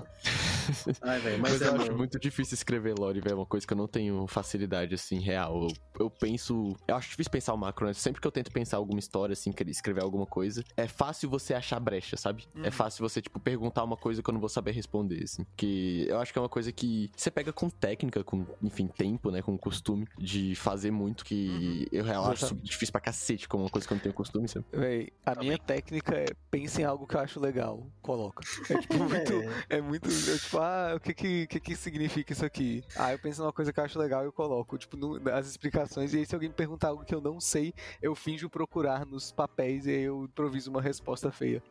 [1.02, 3.32] Ai, velho, Mas, mas, é, eu acho muito difícil escrever lore, velho.
[3.32, 5.62] É uma coisa que eu não tenho facilidade, assim, real.
[5.62, 5.68] Eu,
[6.00, 6.74] eu penso.
[6.86, 7.92] Eu acho difícil pensar o macro, né?
[7.92, 11.78] Sempre que eu tento pensar alguma história, assim, escrever alguma coisa, é fácil você achar
[11.80, 12.46] brecha, sabe?
[12.56, 12.72] É Uhum.
[12.72, 15.44] fácil você, tipo, perguntar uma coisa que eu não vou saber responder, assim.
[15.56, 19.30] Que eu acho que é uma coisa que você pega com técnica, com, enfim, tempo,
[19.30, 19.42] né?
[19.42, 22.66] Com costume de fazer muito, que eu real acho Exatamente.
[22.70, 24.66] difícil pra cacete, como uma coisa que eu não tenho costume, sabe?
[24.72, 28.42] Véi, a minha técnica é pensa em algo que eu acho legal, coloca.
[28.68, 29.42] É tipo muito.
[29.68, 30.08] É, É muito.
[30.08, 32.84] é tipo, ah, o que que, que que significa isso aqui?
[32.96, 35.46] Ah, eu penso numa coisa que eu acho legal e eu coloco, tipo, no- as
[35.48, 36.12] explicações.
[36.14, 39.30] E aí, se alguém me perguntar algo que eu não sei, eu finjo procurar nos
[39.32, 41.62] papéis e aí eu improviso uma resposta feia.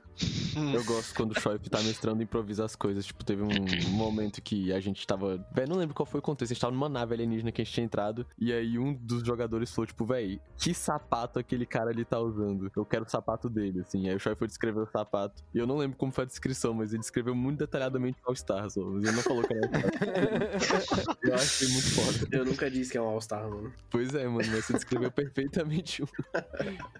[0.73, 3.05] Eu gosto quando o Shoip tá mestrando improvisa as coisas.
[3.05, 5.45] Tipo, teve um momento que a gente tava.
[5.53, 6.51] Véi, não lembro qual foi o contexto.
[6.51, 8.25] A gente tava numa nave alienígena que a gente tinha entrado.
[8.39, 12.71] E aí um dos jogadores falou, tipo, véi, que sapato aquele cara ali tá usando?
[12.75, 14.07] Eu quero o sapato dele, assim.
[14.07, 15.43] Aí o Shoip foi descrever o sapato.
[15.53, 18.77] E eu não lembro como foi a descrição, mas ele descreveu muito detalhadamente All Stars.
[18.77, 19.03] pessoas.
[19.03, 21.17] Ele não falou que era All-Star.
[21.23, 22.27] Eu achei muito foda.
[22.31, 23.73] Eu nunca disse que é um All-Star, mano.
[23.89, 26.07] Pois é, mano, mas você descreveu perfeitamente um.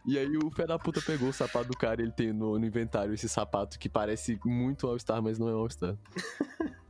[0.06, 2.58] E aí o fé da puta pegou o sapato do cara e ele tem no,
[2.58, 5.96] no inventário esse sapato que parece muito All-Star, mas não é All-Star.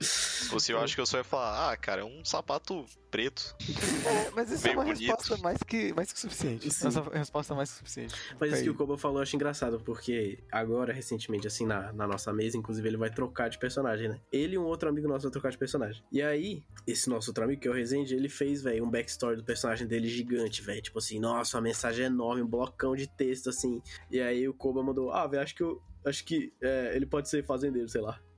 [0.00, 3.54] Se fosse eu, acho que eu só ia falar, ah, cara, é um sapato preto.
[4.06, 5.00] É, mas isso é uma bonito.
[5.00, 6.70] resposta mais que, mais que suficiente.
[6.70, 6.88] Sim.
[6.88, 8.14] Essa resposta mais que suficiente.
[8.38, 8.64] Mas isso Aí.
[8.64, 12.56] que o Koba falou eu acho engraçado, porque agora, recentemente, assim, na, na nossa mesa,
[12.56, 14.20] inclusive, ele vai trocar de personagem, né?
[14.32, 16.02] Ele e um outro amigo nosso vai trocar de personagem.
[16.10, 19.36] E aí, esse nosso outro amigo, que é o Rezende, ele fez, velho, um backstory
[19.36, 20.80] do personagem dele gigante, velho.
[20.80, 23.82] Tipo assim, nossa, uma mensagem enorme, um blocão de texto, assim.
[24.10, 25.82] E aí o Koba mandou, ah, velho, acho que eu.
[26.02, 28.18] Acho que é, ele pode ser fazendeiro, sei lá.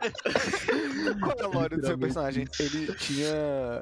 [1.20, 2.46] Qual é a lore do seu personagem?
[2.58, 3.34] Ele tinha.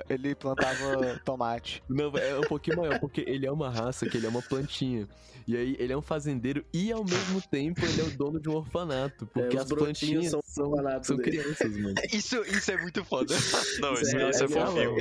[0.08, 1.82] Ele plantava tomate.
[1.88, 5.08] Não, é um pouquinho maior, porque ele é uma raça que ele é uma plantinha.
[5.46, 8.50] E aí ele é um fazendeiro e ao mesmo tempo ele é o dono de
[8.50, 9.26] um orfanato.
[9.26, 11.94] Porque os as plantinhas são são, são crianças, mano.
[12.12, 13.34] Isso, isso é muito foda.
[13.80, 14.94] Não, isso, É, isso é, é fofinho.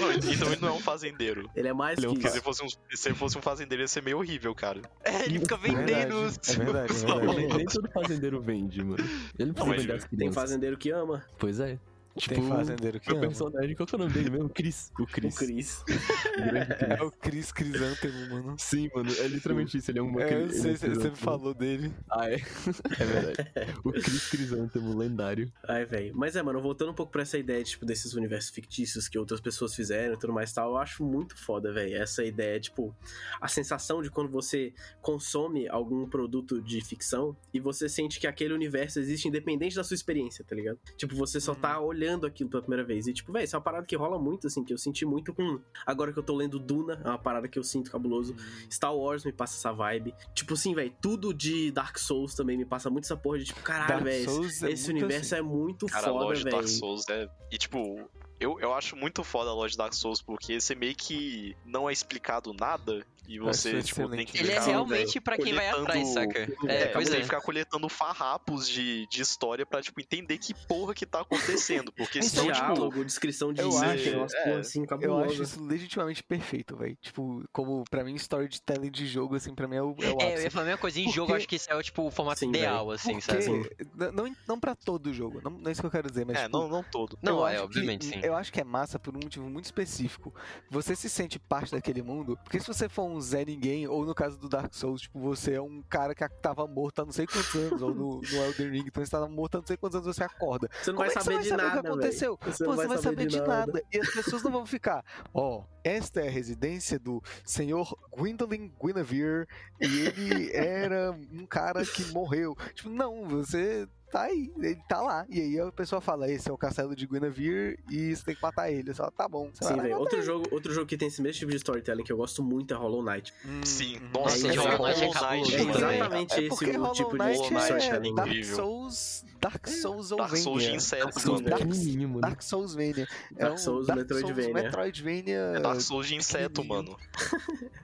[0.00, 1.50] Não, então ele não é um fazendeiro.
[1.54, 3.82] Ele é mais Ele é um que se fosse um, se ele fosse um fazendeiro
[3.82, 4.80] ia ser meio horrível, cara.
[5.04, 6.48] É, ele fica É vendendo verdade, os.
[6.48, 7.36] é verdade, é.
[7.36, 9.04] Nem, nem todo fazendeiro vende, mano.
[9.38, 10.34] Ele não precisa vender as Tem crianças.
[10.46, 11.24] Fazendeiro que ama.
[11.38, 11.78] Pois é.
[12.16, 13.26] Tipo, Tem fazendeiro que meu ama.
[13.26, 14.48] personagem, qual que é o nome dele mesmo?
[14.48, 14.90] Cris.
[14.98, 15.34] O Cris.
[15.34, 15.84] O Chris.
[16.36, 16.90] Grande Cris.
[16.90, 18.56] É o Cris Crisântemo, mano.
[18.58, 19.90] Sim, mano, é literalmente isso.
[19.90, 21.92] Ele é uma É, eu sei, é você me falou dele.
[22.10, 22.36] Ah, é?
[22.98, 23.50] É verdade.
[23.84, 25.52] O Cris Crisântemo, lendário.
[25.68, 26.12] Ai, velho.
[26.16, 29.40] Mas é, mano, voltando um pouco pra essa ideia, tipo, desses universos fictícios que outras
[29.40, 31.94] pessoas fizeram e tudo mais e tal, eu acho muito foda, velho.
[31.96, 32.94] Essa ideia, tipo,
[33.40, 38.54] a sensação de quando você consome algum produto de ficção e você sente que aquele
[38.54, 40.78] universo existe independente da sua experiência, tá ligado?
[40.96, 43.06] Tipo, você só tá olhando aquilo pela primeira vez.
[43.06, 45.34] E, tipo, velho, isso é uma parada que rola muito, assim, que eu senti muito
[45.34, 45.58] com.
[45.84, 48.34] Agora que eu tô lendo Duna, é uma parada que eu sinto cabuloso.
[48.70, 50.14] Star Wars me passa essa vibe.
[50.34, 53.60] Tipo assim, velho, tudo de Dark Souls também me passa muito essa porra de, tipo,
[53.62, 54.16] caralho, velho.
[54.16, 55.36] É Esse muito universo assim.
[55.36, 56.68] é muito Cara, a foda, loja Dark velho.
[56.68, 57.28] Souls é.
[57.50, 60.94] E tipo, eu, eu acho muito foda a loja de Dark Souls, porque você meio
[60.94, 65.54] que não é explicado nada e você, tipo, tem que Ele é realmente pra quem
[65.54, 66.38] vai atrás, saca?
[66.66, 67.20] É, É, pois você tem é.
[67.22, 71.92] que ficar coletando farrapos de, de história pra, tipo, entender que porra que tá acontecendo.
[71.92, 75.62] Porque Esse senão, tipo, Diálogo, descrição de eu acho- umas é, assim, Eu acho isso
[75.64, 76.96] legitimamente perfeito, velho.
[77.00, 80.36] Tipo, como pra mim, storytelling de jogo, assim, pra mim é o, é o É,
[80.36, 80.98] eu ia falar a mesma coisa.
[81.00, 83.18] Em Porque- jogo, eu acho que esse é o, tipo, o formato Sim, ideal, assim,
[83.20, 83.70] Porque, sabe?
[84.12, 86.44] não, não pra todo jogo, não, não é isso que eu quero dizer, mas é,
[86.44, 87.18] tipo, não, não todo.
[87.22, 88.20] Não, é, obviamente, que, sim.
[88.22, 90.34] Eu acho que é massa por um motivo muito específico.
[90.70, 94.14] Você se sente parte daquele mundo, porque se você for um Zé Ninguém, ou no
[94.14, 97.26] caso do Dark Souls, tipo, você é um cara que tava morto há não sei
[97.26, 99.96] quantos anos, ou no, no Elden Ring, então você tava morto há não sei quantos
[99.96, 100.68] anos, você acorda.
[100.82, 102.38] Você não Como vai é saber você de vai saber nada, o que aconteceu?
[102.42, 103.82] Você Pô, não você vai saber de nada.
[103.92, 109.46] E as pessoas não vão ficar, ó, esta é a residência do senhor Gwendolyn Guinevere
[109.80, 112.56] e ele era um cara que morreu.
[112.74, 115.26] Tipo, não, você tá aí, ele tá lá.
[115.28, 118.42] E aí a pessoa fala, esse é o castelo de Guinevere e você tem que
[118.42, 118.84] matar ele.
[118.90, 119.50] Você fala, tá bom.
[119.52, 119.98] Você Sim, velho.
[119.98, 120.24] Outro ele.
[120.24, 122.76] jogo, outro jogo que tem esse mesmo tipo de storytelling que eu gosto muito é
[122.76, 123.34] Hollow Knight.
[123.44, 124.08] Hum, Sim, hum.
[124.14, 127.86] nossa, É, Hollow Knight é cabuloso, É exatamente É esse o tipo de Knight é
[127.86, 128.56] é Dark incrível.
[128.56, 131.50] Souls, Dark Souls ou Dark Souls de inseto, Dark Souls mano.
[131.50, 132.20] Dark.
[132.20, 133.08] Dark Soulsmania.
[133.36, 134.42] É Dark um Souls, Dark Metroidvania.
[134.44, 135.36] Souls, Metroidvania.
[135.36, 136.96] É Dark Souls de inseto, mano.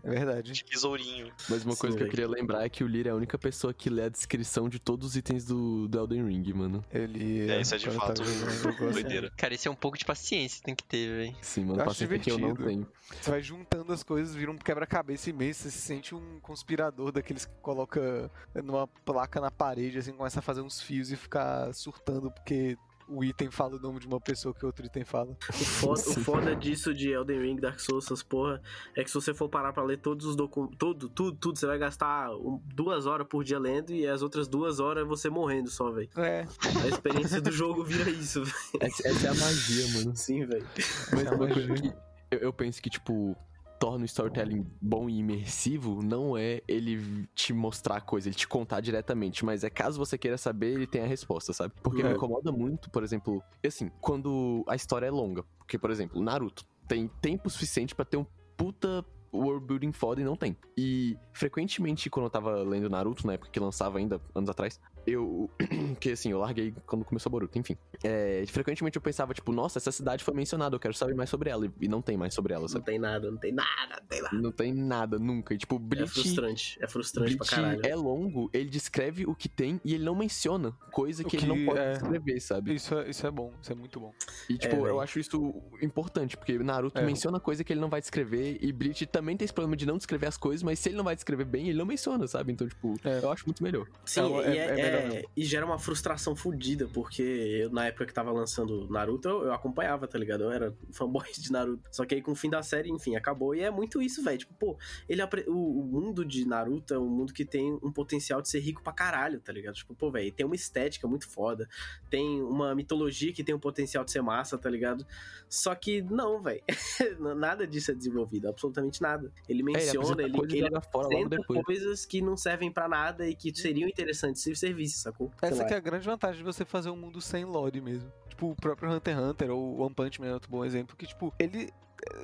[0.02, 0.52] É verdade.
[0.52, 1.30] De besourinho.
[1.48, 3.38] Mas uma Sim, coisa que eu queria lembrar é que o Lyra é a única
[3.38, 6.84] pessoa que lê a descrição de todos os itens do, do Elden Ring, mano.
[6.92, 7.50] Ele.
[7.50, 8.92] É, isso é de fato gosto.
[8.92, 9.30] doideira.
[9.36, 11.36] Cara, esse é um pouco de paciência que tem que ter, velho.
[11.40, 12.86] Sim, mano, Eu acho paciência que eu não tenho.
[13.20, 15.62] Você vai juntando as coisas, vira um quebra-cabeça imenso.
[15.62, 18.30] Você se sente um conspirador daqueles que coloca
[18.64, 22.76] numa placa na parede, assim, começa a fazer uns fios e ficar surtando porque
[23.08, 25.36] o item fala o nome de uma pessoa que outro item fala.
[25.48, 28.60] O foda, o foda disso de Elden Ring, Dark Souls, essas porra,
[28.96, 31.66] é que se você for parar pra ler todos os documentos, tudo, tudo, tudo, você
[31.66, 32.28] vai gastar
[32.74, 36.08] duas horas por dia lendo e as outras duas horas você morrendo só, velho.
[36.16, 36.46] É,
[36.82, 38.56] A experiência do jogo vira isso, velho.
[38.80, 40.16] Essa, essa é a magia, mano.
[40.16, 40.66] Sim, velho.
[41.12, 41.94] Mas É que
[42.30, 43.36] eu, eu penso que, tipo,
[43.82, 48.46] torna o storytelling bom e imersivo não é ele te mostrar a coisa, ele te
[48.46, 51.74] contar diretamente, mas é caso você queira saber, ele tem a resposta, sabe?
[51.82, 52.14] Porque me Uhum.
[52.14, 55.42] incomoda muito, por exemplo, assim, quando a história é longa.
[55.58, 60.24] Porque, por exemplo, Naruto tem tempo suficiente pra ter um puta world building foda e
[60.24, 60.56] não tem.
[60.78, 65.50] E frequentemente, quando eu tava lendo Naruto, na época que lançava ainda, anos atrás, eu.
[66.00, 67.76] que assim, eu larguei quando começou Boruto, enfim.
[68.04, 71.50] é, frequentemente eu pensava, tipo, nossa, essa cidade foi mencionada, eu quero saber mais sobre
[71.50, 71.70] ela.
[71.80, 72.84] E não tem mais sobre ela, Não sabe?
[72.84, 74.36] tem nada, não tem nada, não tem nada.
[74.36, 75.54] Não tem nada, nunca.
[75.54, 76.10] E, tipo, É Bleach.
[76.12, 77.80] frustrante, é frustrante pra Bleach caralho.
[77.86, 81.46] é longo, ele descreve o que tem e ele não menciona coisa O que, ele
[81.46, 82.74] não que pode é- descrever, sabe?
[82.74, 84.12] Isso é, isso é bom, isso é muito bom.
[84.48, 84.90] E, tipo, véi.
[84.90, 87.04] eu acho isso importante, porque Naruto É.
[87.04, 89.96] menciona coisa que ele não vai descrever, e Bleach também tem esse problema de não
[89.96, 92.52] descrever as coisas, mas se ele não vai descrever bem, ele não menciona, sabe?
[92.52, 93.20] Então, tipo, É.
[93.22, 93.86] eu acho muito melhor.
[94.04, 98.06] Sim, É, é- é- é é- e gera uma frustração fodida, porque eu, na época
[98.06, 100.44] que tava lançando Naruto, eu, eu acompanhava, tá ligado?
[100.44, 101.82] Eu era fanboy de Naruto.
[101.90, 103.54] Só que aí com o fim da série, enfim, acabou.
[103.54, 104.38] E é muito isso, velho.
[104.38, 104.78] Tipo, pô,
[105.08, 108.60] ele o, o mundo de Naruto é um mundo que tem um potencial de ser
[108.60, 109.74] rico pra caralho, tá ligado?
[109.74, 111.68] Tipo, pô, velho, tem uma estética muito foda,
[112.10, 115.06] tem uma mitologia que tem um potencial de ser massa, tá ligado?
[115.48, 116.62] Só que não, velho.
[117.36, 119.32] nada disso é desenvolvido, absolutamente nada.
[119.48, 121.62] Ele É, menciona, apresenta ele, ele apresenta depois.
[121.64, 124.50] coisas que não servem pra nada e que seriam interessantes se
[124.82, 125.30] servisse, sacou?
[125.40, 128.10] Essa que é a grande vantagem de você fazer um mundo sem lore mesmo.
[128.28, 131.06] Tipo, o próprio Hunter x Hunter ou One Punch Man é outro bom exemplo, que,
[131.06, 131.72] tipo, ele.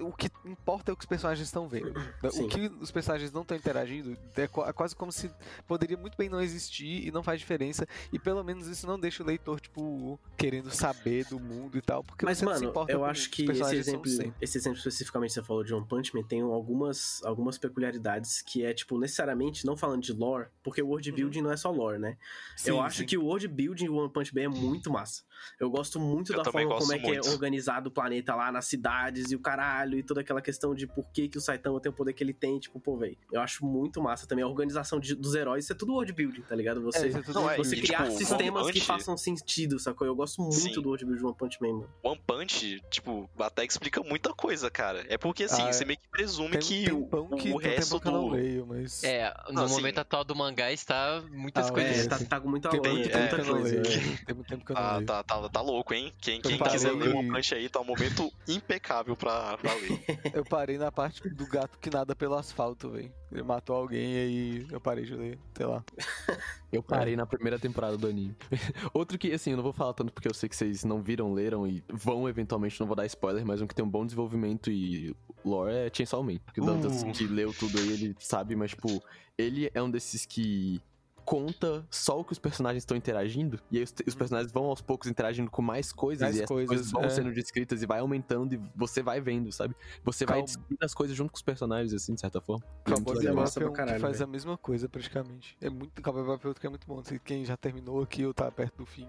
[0.01, 1.93] O que importa é o que os personagens estão vendo.
[2.31, 2.45] Sim.
[2.45, 5.31] O que os personagens não estão interagindo é é quase como se
[5.67, 7.87] poderia muito bem não existir e não faz diferença.
[8.13, 12.03] E pelo menos isso não deixa o leitor, tipo, querendo saber do mundo e tal.
[12.03, 14.11] Porque Mas, você não se mano, importa eu acho que esse exemplo,
[14.41, 18.65] esse exemplo especificamente que você falou de One Punch Man tem algumas, algumas peculiaridades que
[18.65, 21.99] é, tipo, necessariamente, não falando de lore, porque o world building não é só lore,
[21.99, 22.17] né?
[22.65, 23.07] eu Sim, acho sim.
[23.07, 25.23] que o world building do One Punch Man é muito massa.
[25.61, 28.67] Eu gosto muito Eu da forma como é que é organizado o planeta lá nas
[28.67, 31.91] cidades e o caralho e toda aquela questão de por que, que o Saitama tem
[31.91, 33.17] o poder que ele tem, tipo, pô, velho.
[33.33, 36.43] Eu acho muito massa também a organização de- dos heróis, isso é tudo world building,
[36.43, 36.81] tá ligado?
[36.83, 38.87] Você, É, isso é tudo Não, é, você e, criar tipo, sistemas One que Punch-
[38.87, 40.07] façam sentido, sacou?
[40.07, 40.73] Eu gosto muito Sim.
[40.73, 41.91] do world building de One Punch Man, mano.
[42.03, 45.05] One Punch, tipo, até explica muita coisa, cara.
[45.09, 47.71] É porque, assim, Ah, você meio que presume Tem que um o, que, o tem
[47.71, 48.35] resto eu não do...
[48.35, 49.03] leio, mas.
[49.05, 52.07] É, no Assim, momento atual do mangá está muitas Ah, coisas.
[52.07, 53.75] É, tá, tá com muita Tem tem é, tempo muita que eu não coisa.
[53.83, 53.87] leio.
[53.87, 54.25] é.
[54.25, 55.07] Tem muito tempo que eu não Tá, leio.
[55.07, 56.13] tá, tá, tá louco, hein?
[56.21, 60.01] Quem, quem parei- quiser ler One Punch aí, tá um momento impecável pra, pra ler.
[60.35, 63.13] Eu parei na parte do gato que nada pelo asfalto, velho.
[63.31, 65.85] Ele matou alguém e aí eu parei de ler, sei lá.
[66.73, 68.35] Eu parei na primeira temporada do anime.
[68.95, 71.33] Outro que, assim, eu não vou falar tanto porque eu sei que vocês não viram,
[71.33, 74.71] leram e vão eventualmente, não vou dar spoiler, mas um que tem um bom desenvolvimento
[74.71, 76.39] e lore é Chainsaw Man.
[76.53, 77.13] Que o Dantas, Uh.
[77.13, 79.03] que leu tudo aí, ele sabe, mas, tipo,
[79.37, 80.81] ele é um desses que
[81.29, 84.81] conta só o que os personagens estão interagindo, e aí os, os personagens vão aos
[84.81, 87.11] poucos interagindo com mais coisas, Mais e essas coisas, coisas, vão é.
[87.11, 89.77] sendo descritas e vai aumentando e você vai vendo, sabe?
[90.03, 92.65] Você vai descobrindo as coisas junto com os personagens, assim, de certa forma.
[92.87, 94.25] É Cowboy Massa é pra um caralho, que faz velho.
[94.31, 95.55] a mesma coisa praticamente.
[95.61, 97.05] É muito Cowboy Bebop é outro que é muito bom.
[97.05, 99.07] Se quem já terminou aqui ou tá perto do fim,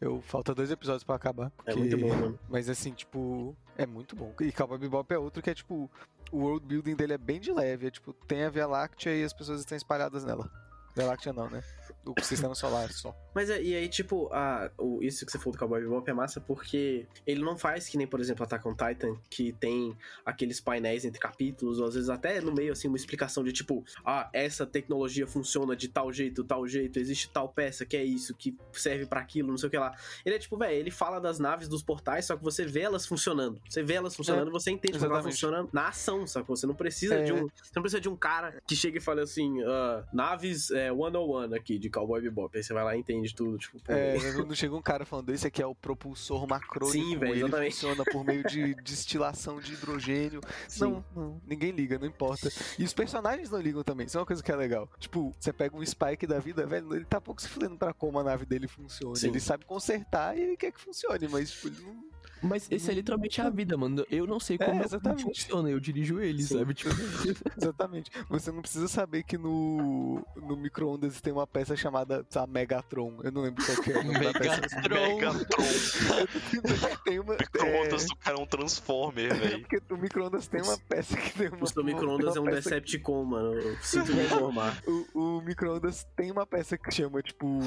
[0.00, 1.52] eu falta dois episódios pra acabar.
[1.64, 2.38] É porque- muito bom, mano.
[2.48, 4.34] Mas assim, tipo, é muito bom.
[4.40, 5.88] E Cowboy Bebop é outro que é tipo,
[6.32, 9.22] o world building dele é bem de leve, é tipo, tem a Via Láctea e
[9.22, 10.50] as pessoas estão espalhadas nela.
[10.96, 11.62] Láctea não, né?
[12.04, 13.14] O sistema solar só.
[13.34, 16.12] Mas é- e aí, tipo, a, o, isso que você falou do Cowboy Bebop é
[16.12, 20.60] massa porque ele não faz que nem, por exemplo, Attack on Titan, que tem aqueles
[20.60, 24.28] painéis entre capítulos, ou às vezes até no meio, assim, uma explicação de tipo, ah,
[24.32, 28.56] essa tecnologia funciona de tal jeito, tal jeito, existe tal peça que é isso, que
[28.72, 29.94] serve pra aquilo, não sei o que lá.
[30.24, 33.06] Ele é tipo, velho, ele fala das naves, dos portais, só que você vê elas
[33.06, 33.60] funcionando.
[33.68, 35.34] Você vê elas funcionando, você entende como ela exatamente.
[35.34, 36.54] funciona na ação, sacou?
[36.56, 37.22] Você não precisa É.
[37.22, 37.46] de um.
[37.48, 41.54] Você não precisa de um cara que chega e fala assim, ah, naves é, 101
[41.54, 42.56] aqui de Cowboy Bebop.
[42.56, 45.30] Aí você vai lá e entende tudo, tipo, pô, É, não chega um cara falando,
[45.30, 47.74] esse aqui é o propulsor macrônico, Sim, velho, ele exatamente.
[47.74, 50.40] funciona por meio de destilação de hidrogênio.
[50.66, 50.80] Sim.
[50.80, 52.50] Não, não, ninguém liga, não importa.
[52.78, 54.88] E os personagens não ligam também, isso é uma coisa que é legal.
[54.98, 58.18] Tipo, você pega um Spike da vida, velho, ele tá pouco se fudendo pra como
[58.18, 59.14] a nave dele funciona.
[59.16, 59.28] Sim.
[59.28, 62.11] Ele sabe consertar e ele quer que funcione, mas tipo, ele não...
[62.42, 64.04] Mas esse é literalmente a vida, mano.
[64.10, 65.22] Eu não sei como É, exatamente.
[65.22, 66.58] funciona, eu dirijo ele, Sim.
[66.58, 66.74] sabe?
[66.74, 66.90] Tipo,
[67.56, 68.10] Exatamente.
[68.28, 73.18] Você não precisa saber que no, no micro-ondas tem uma peça chamada sabe, Megatron.
[73.22, 74.60] Eu não lembro qual que é o nome da peça.
[74.88, 75.16] Megatron.
[75.16, 75.64] Megatron.
[77.04, 77.34] tem uma.
[77.34, 79.60] Micro-ondas é, do cara é um Transformer, é velho.
[79.60, 81.62] porque o micro-ondas tem uma peça que tem uma.
[81.62, 83.52] O seu micro-ondas é um Decepticon, mano.
[83.54, 84.82] Eu sinto me informar.
[84.86, 87.60] O, o micro-ondas tem uma peça que chama, tipo,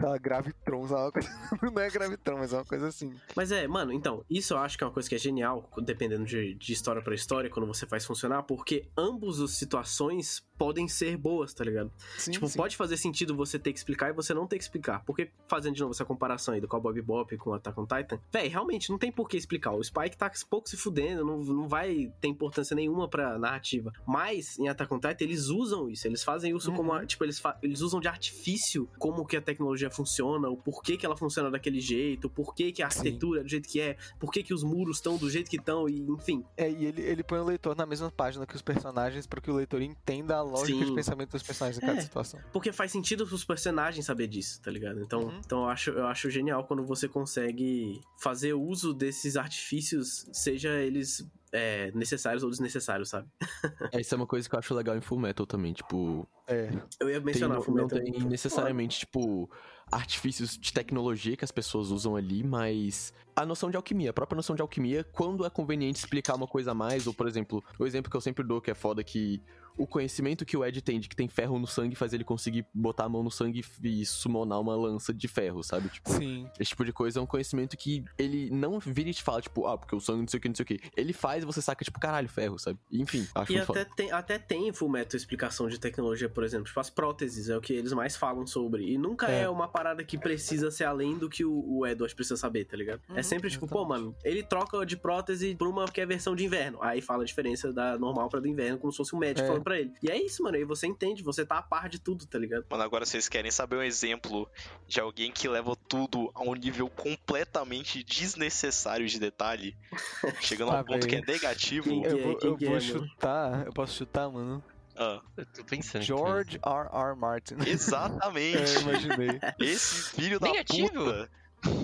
[0.00, 1.20] lá, Gravitron, sabe?
[1.62, 3.12] Não é Gravitron, mas é uma coisa assim.
[3.34, 6.24] Mas é, mano, então, isso eu acho que é uma coisa que é genial, dependendo
[6.24, 11.16] de, de história pra história, quando você faz funcionar, porque ambos as situações podem ser
[11.16, 11.90] boas, tá ligado?
[12.18, 12.58] Sim, tipo, sim.
[12.58, 15.02] pode fazer sentido você ter que explicar e você não ter que explicar.
[15.06, 18.46] Porque, fazendo de novo essa comparação aí do Cowboy Bebop com Attack on Titan, véi,
[18.48, 19.72] realmente não tem por que explicar.
[19.72, 23.90] O Spike tá pouco se fudendo, não, não vai ter importância nenhuma pra narrativa.
[24.06, 26.06] Mas, em Attack on Titan, eles usam isso.
[26.06, 29.90] Eles fazem isso como, a- tipo, eles, eles usam de artifício como que a tecnologia
[29.90, 32.98] funciona, o porquê que ela funciona daquele jeito, o porquê que a Sim.
[32.98, 35.88] arquitetura é do jeito que é, porquê que os muros estão do jeito que estão,
[35.88, 36.44] e enfim.
[36.54, 39.50] É, e ele, ele põe o leitor na mesma página que os personagens pra que
[39.50, 40.84] o leitor entenda a lógica Sim.
[40.86, 42.02] de pensamento dos personagens em cada É.
[42.02, 42.40] situação.
[42.52, 45.00] Porque faz sentido pros personagens saber disso, tá ligado?
[45.00, 45.40] Então, Uhum.
[45.44, 51.24] então eu, acho, eu acho genial quando você consegue fazer uso desses artifícios, seja eles
[51.52, 53.26] é, necessários ou desnecessários, sabe?
[53.92, 56.70] É, isso é uma coisa que eu acho legal em Full Metal também, tipo, É.
[57.00, 57.98] Eu ia tem, mencionar não, o Fullmetal.
[57.98, 59.50] não tem necessariamente, tipo,
[59.90, 64.36] artifícios de tecnologia que as pessoas usam ali, mas a noção de alquimia, a própria
[64.36, 67.84] noção de alquimia, quando é conveniente explicar uma coisa a mais, ou, por exemplo, o
[67.86, 69.42] exemplo que eu sempre dou, que é foda, que
[69.82, 72.66] o conhecimento que o Ed tem de que tem ferro no sangue faz ele conseguir
[72.74, 75.88] botar a mão no sangue e summonar uma lança de ferro, sabe?
[75.88, 76.46] Tipo, Sim.
[76.58, 79.66] esse tipo de coisa é um conhecimento que ele não vira e te fala, tipo,
[79.66, 80.80] ah, porque o sangue não sei o que, não sei o que.
[80.96, 82.78] Ele faz e você saca, tipo, caralho, ferro, sabe?
[82.92, 83.94] Enfim, acho E muito até foda.
[83.96, 86.66] tem, até tem em Fullmetal explicação de tecnologia, por exemplo.
[86.66, 88.84] Tipo, as próteses é o que eles mais falam sobre.
[88.92, 89.48] E nunca é, É.
[89.48, 93.00] uma parada que precisa ser além do que o, o Edward precisa saber, tá ligado?
[93.10, 94.02] é Uhum, sempre tipo, pô, exatamente.
[94.04, 96.78] mano, ele troca de prótese por uma que é versão de inverno.
[96.82, 99.46] Aí fala a diferença da normal pra do inverno, como se fosse um médico É.
[99.46, 99.92] falando pra ele.
[100.02, 100.56] E é isso, mano.
[100.56, 102.64] Aí você entende, você tá a par de tudo, tá ligado?
[102.68, 104.50] Mano, agora vocês querem saber um exemplo
[104.88, 109.76] de alguém que leva tudo a um nível completamente desnecessário de detalhe,
[110.40, 111.88] chegando a um ponto que é negativo.
[111.88, 112.80] Quem- Eu é- vou, eu vou é, mano?
[112.80, 113.66] chutar.
[113.66, 114.62] Eu posso chutar, mano?
[114.96, 116.02] Ah, Eu tô pensando.
[116.02, 116.88] George R.
[116.92, 117.16] R.
[117.16, 117.54] Martin.
[117.66, 118.58] exatamente.
[118.58, 119.40] É, imaginei.
[119.60, 120.88] Esse filho da Negativo?
[120.92, 121.30] puta.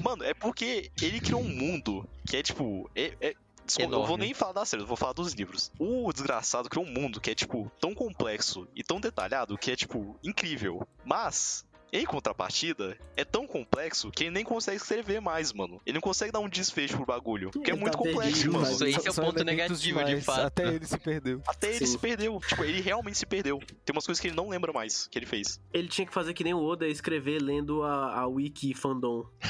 [0.02, 2.90] Mano, é porque ele criou um mundo que é tipo.
[2.94, 3.34] É, é-
[3.66, 5.70] desculpa, eu vou nem falar da série, eu vou falar dos livros.
[5.78, 9.76] O desgraçado criou um mundo que é, tipo, tão complexo e tão detalhado que é,
[9.76, 10.86] tipo, incrível.
[11.04, 11.66] Mas.
[11.96, 15.80] Em contrapartida, é tão complexo que ele nem consegue escrever mais, mano.
[15.86, 17.50] Ele não consegue dar um desfecho pro bagulho.
[17.50, 18.70] Porque é Ele muito tá complexo, perdido, mano.
[18.70, 20.24] Isso aí é o ponto elementos negativo, de demais.
[20.24, 20.40] fato.
[20.40, 21.42] Até ele se perdeu.
[21.46, 21.86] Até ele Sim.
[21.86, 22.40] se perdeu.
[22.46, 23.58] Tipo, ele realmente se perdeu.
[23.58, 25.60] Tem umas coisas que ele não lembra mais que ele fez.
[25.72, 29.26] Ele tinha que fazer que nem o Oda, escrever lendo a, a wiki fandom.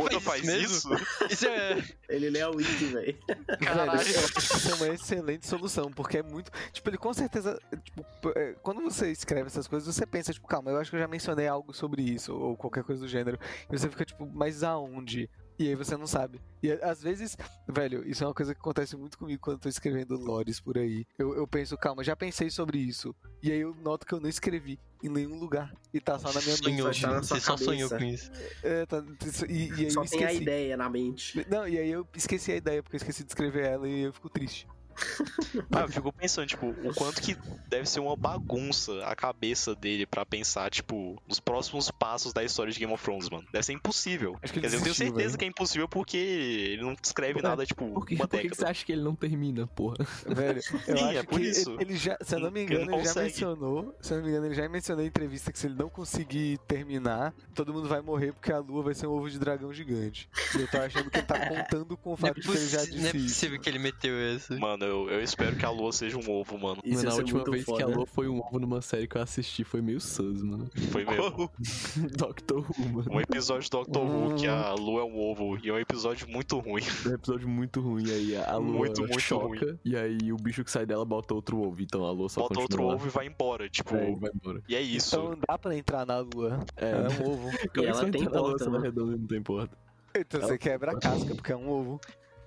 [0.00, 1.06] O Oda faz faz isso isso?
[1.28, 1.82] Isso é.
[2.08, 3.18] Ele lê a wiki, velho.
[3.60, 4.00] Caralho.
[4.00, 6.50] Isso é uma excelente solução, porque é muito.
[6.72, 7.58] Tipo, ele com certeza.
[7.84, 11.00] Tipo, é, quando você escreve essas coisas, você pensa, tipo, calma, eu acho que eu
[11.00, 13.38] já mencionei algo sobre isso, ou qualquer coisa do gênero.
[13.70, 15.28] E você fica, tipo, mas aonde?
[15.60, 16.40] E aí você não sabe.
[16.62, 17.36] E às vezes,
[17.68, 20.78] velho, isso é uma coisa que acontece muito comigo quando eu tô escrevendo lores por
[20.78, 21.04] aí.
[21.18, 23.14] Eu, eu penso, calma, já pensei sobre isso.
[23.42, 25.74] E aí eu noto que eu não escrevi em nenhum lugar.
[25.92, 26.84] E tá só na minha Sonhou.
[26.84, 28.30] vai estar na Você só sonhou com isso.
[28.62, 29.04] É, tá,
[29.50, 31.46] e, e aí Só eu tem a ideia na mente.
[31.50, 34.14] Não, e aí eu esqueci a ideia, porque eu esqueci de escrever ela e eu
[34.14, 34.66] fico triste.
[35.72, 37.36] Ah, eu fico pensando, tipo, o quanto que
[37.68, 42.72] deve ser uma bagunça a cabeça dele pra pensar, tipo, nos próximos passos da história
[42.72, 43.44] de Game of Thrones, mano.
[43.52, 44.36] Deve ser impossível.
[44.42, 45.38] Acho que ele Quer dizer, eu tenho certeza velho.
[45.38, 48.48] que é impossível porque ele não escreve É, nada, tipo, Por que, uma por que
[48.48, 49.96] que você acha que ele não termina, porra?
[50.26, 51.70] Velho, eu Sim, acho é por que isso.
[51.72, 54.16] Ele, ele já, se eu não me ele engano, não ele já mencionou, se eu
[54.18, 57.72] não me engano, ele já mencionou em entrevista que se ele não conseguir terminar, todo
[57.72, 60.28] mundo vai morrer porque a lua vai ser um ovo de dragão gigante.
[60.56, 62.68] E eu tô achando que ele tá contando com o é, fato de que ele
[62.68, 63.26] já possi- não é disse isso.
[63.34, 64.56] possível que ele meteu essa.
[64.58, 66.80] Mano, eu, eu espero que a lua seja um ovo, mano.
[66.84, 67.84] Isso Mano, a última vez que foda.
[67.84, 70.68] a Lua foi um ovo numa série que eu assisti foi meio sus, mano.
[70.90, 71.50] Foi mesmo.
[72.16, 73.10] Doctor Who, mano.
[73.12, 76.28] Um episódio do Doctor Who que a lua é um ovo e é um episódio
[76.28, 76.82] muito ruim.
[77.06, 80.62] É um episódio muito ruim, aí a Lua Muito, muito choca, e aí o bicho
[80.64, 82.94] que sai dela bota outro ovo, então a Lua só Bota outro lá.
[82.94, 83.94] ovo e vai embora, tipo.
[83.96, 84.62] É, vai embora.
[84.68, 85.16] E é isso.
[85.16, 86.64] Então dá pra entrar na lua.
[86.76, 87.48] É, É um ovo.
[87.48, 88.86] é E que ela tem entrar na Lua porta, se ela é né?
[88.88, 89.76] redonda e não tem porta?
[90.14, 92.00] Então você quebra a casca, porque é um ovo.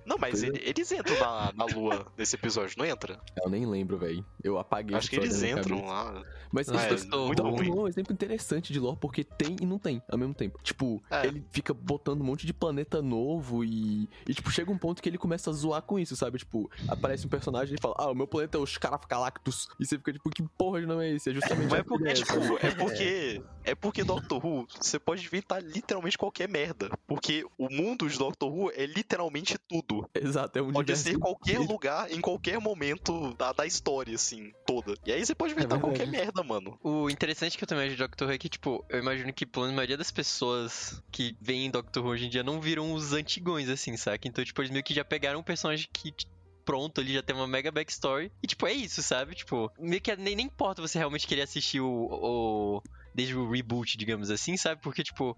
[0.05, 0.47] Não, mas é.
[0.47, 3.19] ele- eles entram na, na lua nesse episódio, não entra?
[3.43, 4.25] Eu nem lembro, velho.
[4.43, 6.23] Eu apaguei Acho que eles entram lá.
[6.51, 7.69] Mas Ah, isso é muito ruim.
[7.69, 10.59] É um exemplo interessante de lore, porque tem e não tem ao mesmo tempo.
[10.61, 11.25] Tipo, É.
[11.25, 14.07] ele fica botando um monte de planeta novo e.
[14.27, 16.37] E, tipo, chega um ponto que ele começa a zoar com isso, sabe?
[16.37, 19.67] Tipo, aparece um personagem e fala, ah, o meu planeta é os Carafgalactus.
[19.79, 21.29] E você fica, tipo, que porra de nome é esse?
[21.29, 22.55] É justamente Mas é porque, tipo, sabe?
[22.61, 23.43] é porque.
[23.65, 26.89] É porque Doctor Who, você pode inventar literalmente qualquer merda.
[27.07, 29.92] Porque o mundo de Doctor Who é literalmente tudo.
[30.13, 31.71] Exato, é um Pode ser qualquer inteiro.
[31.71, 34.95] lugar, em qualquer momento da, da história, assim, toda.
[35.05, 35.97] E aí você pode inventar verdade.
[35.97, 36.79] qualquer merda, mano.
[36.83, 39.45] O interessante que eu também acho de Doctor Who é que, tipo, eu imagino que,
[39.45, 42.93] pelo menos, a maioria das pessoas que veem Doctor Who hoje em dia não viram
[42.93, 44.27] os antigões, assim, saca?
[44.27, 46.13] Então, tipo, eles meio que já pegaram um personagem que.
[46.65, 48.31] Pronto, ali já tem uma mega backstory.
[48.41, 49.35] E, tipo, é isso, sabe?
[49.35, 52.81] Tipo, meio que nem, nem importa você realmente querer assistir o, o.
[53.13, 54.81] Desde o reboot, digamos assim, sabe?
[54.81, 55.37] Porque, tipo.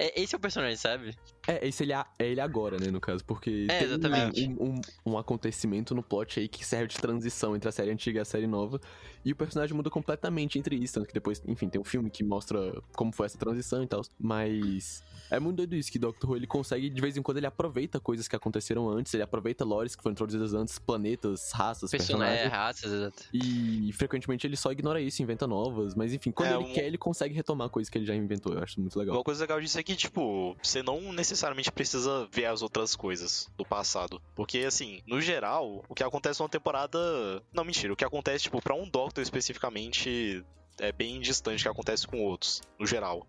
[0.00, 1.12] É, esse é o personagem, sabe?
[1.48, 4.46] É, esse ele, é- é ele agora, né, no caso, porque É, tem exatamente.
[4.48, 4.80] Um, um,
[5.12, 8.24] um acontecimento no plot aí que serve de transição entre a série antiga e a
[8.24, 8.80] série nova,
[9.24, 12.22] e o personagem muda completamente entre isso, tanto que depois, enfim, tem um filme que
[12.24, 16.36] mostra como foi essa transição e tal, mas é muito doido isso, que Doctor Who,
[16.36, 19.94] ele consegue, de vez em quando, ele aproveita coisas que aconteceram antes, ele aproveita lores
[19.96, 23.24] que foram introduzidas antes, planetas, raças, Personagem, é, personagens, raças, exato.
[23.32, 26.84] e frequentemente ele só ignora isso, inventa novas, mas enfim, quando É, ele um- quer,
[26.86, 29.16] ele consegue retomar coisas que ele já inventou, eu acho muito legal.
[29.16, 32.94] Uma coisa legal disso é que, que, tipo, você não necessariamente precisa ver as outras
[32.94, 34.20] coisas do passado.
[34.34, 36.98] Porque, assim, no geral, o que acontece numa temporada.
[37.50, 37.90] Não, mentira.
[37.90, 40.44] O que acontece, tipo, pra um Doctor especificamente
[40.80, 43.26] é bem distante do que acontece com outros, no geral.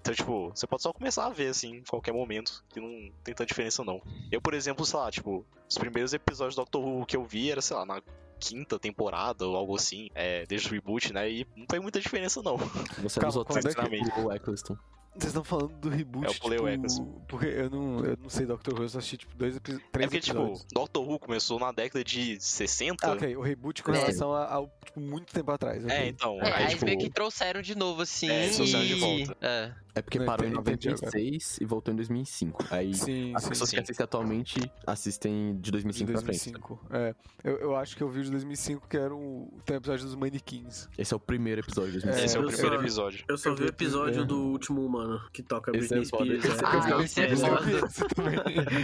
[0.00, 2.88] Então, tipo, você pode só começar a ver, assim, em qualquer momento, que não
[3.22, 4.02] tem tanta diferença, não.
[4.30, 7.50] Eu, por exemplo, sei lá, tipo, os primeiros episódios do Doctor Who que eu vi
[7.50, 8.02] era, sei lá, na
[8.38, 11.30] quinta temporada ou algo assim, é, desde o reboot, né?
[11.30, 12.58] E não tem muita diferença, não.
[12.58, 14.20] Você Calma, nos outros quando é que- sinceramente.
[14.20, 14.76] o Eccleston.
[15.14, 17.22] Vocês estão falando do reboot, É o Play tipo, Eccleston.
[17.28, 19.78] porque eu não, eu não sei Doctor Who, eu só assisti, tipo, dois, epi- três
[19.78, 20.60] É porque, episódios.
[20.60, 23.06] tipo, Doctor Who começou na década de 60.
[23.06, 23.98] Ah, ok, o reboot com É.
[23.98, 25.84] relação a- ao, tipo, muito tempo atrás.
[25.84, 25.94] ok.
[25.96, 26.38] É, então.
[26.40, 28.28] É, aí aí, tipo, meio que trouxeram de novo, assim.
[28.28, 29.36] É, trouxeram de volta.
[29.40, 29.72] É.
[29.96, 32.64] É porque Não, parou em entendi- entendi 96 e voltou em 2005.
[32.68, 33.48] Aí Sim, as sim.
[33.48, 33.82] pessoas que sim.
[33.82, 36.50] assistem atualmente assistem de De 2005 pra frente.
[36.50, 36.80] 2005.
[36.90, 39.78] É, eu, eu acho que eu vi o de 2005, que era o, tem o
[39.78, 40.88] episódio dos manequins.
[40.98, 42.24] Esse é o primeiro episódio de 2005.
[42.24, 43.24] esse é o primeiro só- episódio.
[43.28, 44.24] Eu só vi o episódio é.
[44.24, 46.44] do último humano, que toca Esse Britney é Spears.
[46.44, 46.68] esse é é.
[46.84, 47.60] Ah, eu, esse é eu foda.
[47.62, 48.38] vi esse também.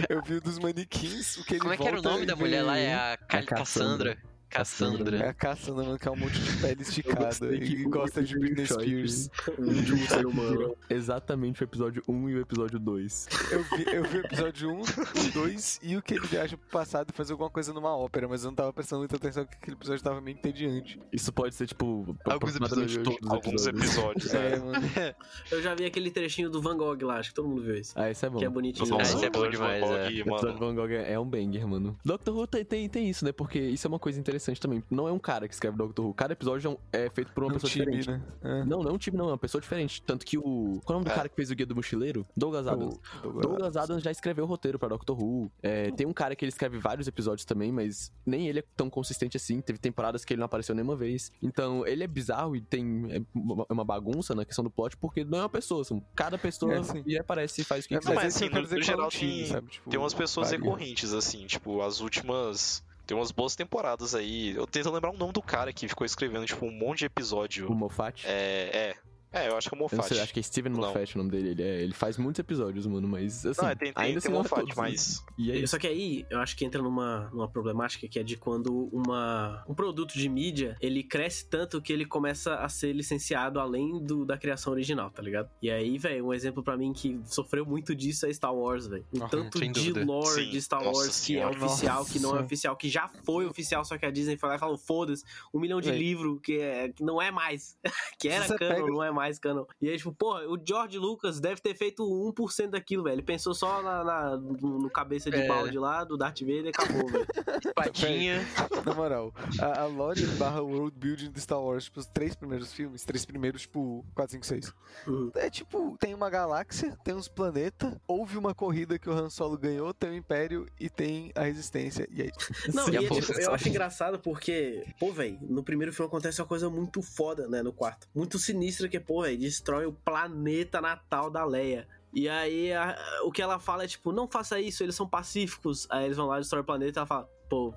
[0.09, 2.25] Eu vi o dos manequins, o que ele Como é que era o nome e
[2.25, 2.77] da mulher lá?
[2.77, 2.93] É
[3.29, 4.17] a Cassandra.
[4.51, 5.17] Cassandra.
[5.17, 8.37] É a Cassandra, mano, que é um monte de pele esticada que e gosta de
[8.37, 9.29] Britney Spears.
[9.57, 10.75] O último ser humano.
[10.89, 13.27] Exatamente o episódio 1 e o episódio 2.
[13.51, 16.69] Eu vi, eu vi o episódio 1, o 2 e o que ele viaja pro
[16.69, 19.57] passado e faz alguma coisa numa ópera, mas eu não tava prestando muita atenção porque
[19.57, 20.99] aquele episódio tava meio entediante.
[21.13, 22.97] Isso pode ser, tipo, Alguns episódios.
[23.27, 24.59] Alguns episódios, É, é.
[24.59, 24.73] mano.
[25.49, 27.93] Eu já vi aquele trechinho do Van Gogh lá, acho que todo mundo viu esse.
[27.95, 28.39] Ah, esse é bom.
[28.39, 28.89] Que é bonitinho.
[28.89, 30.07] Nossa, esse é bom o episódio demais, Van Gogh, é.
[30.07, 31.97] O episódio do Van Gogh é um banger, mano.
[32.03, 33.31] Doctor Who tem, tem, tem isso, né?
[33.31, 34.83] Porque isso é uma coisa interessante também.
[34.89, 36.13] Não é um cara que escreve Doctor Who.
[36.13, 38.09] Cada episódio é um- é feito por uma Um pessoa time, diferente.
[38.09, 38.21] né?
[38.61, 38.63] É.
[38.65, 39.25] Não, não é um time, não.
[39.25, 40.01] É uma pessoa diferente.
[40.03, 40.79] Tanto que o...
[40.83, 41.15] Qual é o nome do É.
[41.15, 42.25] cara que fez o Guia do Mochileiro?
[42.35, 42.99] Douglas Adams.
[43.23, 45.51] O- o- Douglas Adams já escreveu o roteiro pra Doctor Who.
[45.61, 48.89] É, tem um cara que ele escreve vários episódios também, mas nem ele é tão
[48.89, 49.61] consistente assim.
[49.61, 51.31] Teve temporadas que ele não apareceu nenhuma vez.
[51.41, 55.23] Então, ele é bizarro e tem é uma- é bagunça na questão do plot, porque
[55.23, 55.83] não é uma pessoa.
[55.83, 57.03] São, cada pessoa É, sim.
[57.05, 58.13] e aparece e faz o que É, quiser.
[58.15, 59.67] Mas assim, quero no- dizer no geral tem- sabe?
[59.67, 60.63] Tipo, Tem umas pessoas varia.
[60.63, 62.83] recorrentes, assim, tipo, as últimas.
[63.11, 64.55] Tem umas boas temporadas aí.
[64.55, 67.69] Eu tento lembrar o nome do cara que ficou escrevendo, tipo, um monte de episódio.
[67.69, 68.25] O Moffat.
[68.25, 68.95] É, é.
[69.33, 70.07] É, eu acho que é o Moffat.
[70.07, 70.79] sei, acho que é Steven Não.
[70.81, 71.49] Moffat o nome dele.
[71.49, 73.61] Ele, é- ele faz muitos episódios, mano, mas assim.
[73.61, 74.81] Não, é, tem, tem, ainda tem assim não Moffat, todos, né?
[74.83, 75.25] mas.
[75.37, 75.67] E é isso.
[75.71, 79.63] Só que aí, eu acho que entra numa, numa problemática que é de quando uma,
[79.67, 84.25] um produto de mídia, ele cresce tanto que ele começa a ser licenciado além do,
[84.25, 85.49] da criação original, tá ligado?
[85.61, 89.05] E aí, velho, um exemplo pra mim que sofreu muito disso é Star Wars, velho.
[89.13, 90.03] O Ah, tanto de dúvida.
[90.05, 92.45] lore Sim, de Star nossa Wars que é oficial, que não é Nossa.
[92.45, 95.23] oficial, que já foi oficial, só que a Disney foi lá e falou, foda-se,
[95.53, 95.99] um milhão de Véi.
[95.99, 97.77] livros que, é, que não é mais.
[98.19, 99.65] que era canon, pega- não é mais canon.
[99.81, 103.15] E aí, tipo, porra, o George Lucas deve ter feito 1% daquilo, velho.
[103.15, 105.47] Ele pensou só na, na- no, no cabeça de É.
[105.47, 107.27] balde lá, do Darth Vader e acabou, velho.
[107.65, 108.41] Espadinha.
[108.85, 112.73] Na moral, a, a lore barra world building do Star Wars, tipo, os três primeiros
[112.73, 114.73] filmes, três primeiros, tipo, 4, 5, 6.
[115.07, 115.31] Uhum.
[115.35, 119.57] É tipo, tem uma galáxia, tem uns planetas, houve uma corrida que o Han Solo
[119.57, 122.07] ganhou, tem o Império e tem a Resistência.
[122.11, 122.31] E aí,
[122.73, 126.07] Não, Sim, e a é, tipo, eu acho engraçado porque, pô, velho, no primeiro filme
[126.07, 128.07] acontece uma coisa muito foda, né, no quarto.
[128.13, 131.85] Muito sinistra que, pô, velho, destrói o planeta natal da Leia.
[132.13, 135.85] E aí, a- o que ela fala é tipo, não faça isso, eles são pacíficos.
[135.89, 137.73] Aí eles vão lá, destrói o planeta e ela fala, pô,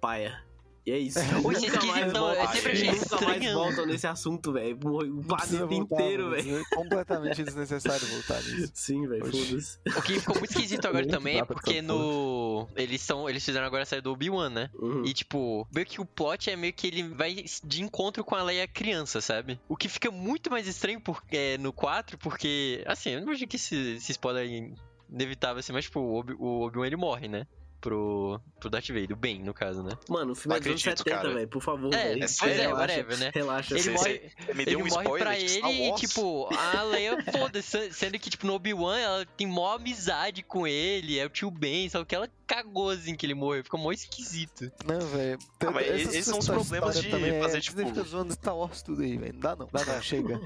[0.00, 0.44] paia.
[0.86, 1.18] E é isso.
[1.18, 3.54] Oi, isso é esquisito, não, eu sempre achei nunca mais estranho.
[3.54, 4.78] voltam nesse assunto, velho.
[4.84, 6.58] O planeta inteiro, velho.
[6.58, 8.70] É completamente desnecessário voltar nisso.
[8.74, 9.78] Sim, velho, foda-se.
[9.96, 12.68] O que ficou muito esquisito agora também é porque no.
[12.76, 13.28] Eles são.
[13.30, 14.70] Eles fizeram agora a série do Obi-Wan, né?
[14.74, 15.04] Uhum.
[15.06, 18.42] E, tipo, meio que o plot é meio que ele vai de encontro com a
[18.42, 19.58] Leia criança, sabe?
[19.68, 23.48] O que fica muito mais estranho porque, é, no 4, porque, assim, eu não imagino
[23.48, 24.70] que esse, esse spoiler é
[25.10, 27.46] inevitável, assim, mas, tipo, o Obi- o Obi-Wan ele morre, né?
[27.84, 29.92] Pro, pro Darth Vader, o Ben, no caso, né?
[30.08, 31.34] Mano, o filme é dos anos Acredito, 70, cara.
[31.34, 32.18] velho, por favor, É, velho.
[32.20, 33.30] pois sério, é, relaxa, whatever, né?
[33.34, 37.22] Relaxa, Ele morre- me deu ele um morre spoiler pra ele e, tipo, a Leia,
[37.30, 37.92] foda-se.
[37.92, 41.86] Sendo que, tipo, no Obi-Wan, ela tem mó amizade com ele, é o tio Ben,
[41.90, 43.62] só que ela cagou, assim, que ele morreu.
[43.62, 44.72] Ficou mó esquisito.
[44.86, 45.38] Não, velho.
[45.60, 48.80] Ah, esses são os problemas de também fazer, é, tipo- Você fica zoando Star Wars
[48.80, 49.34] tudo aí, velho.
[49.34, 49.68] Não dá não.
[49.70, 50.40] Dá não, chega.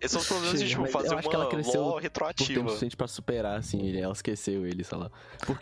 [0.00, 1.92] Esses são os problemas de, tipo, mas eu fazer acho que ela uma cresceu lore
[1.92, 2.68] Por tempo retroativa.
[2.68, 5.10] suficiente pra superar, assim, ele, ela esqueceu ele, sei lá.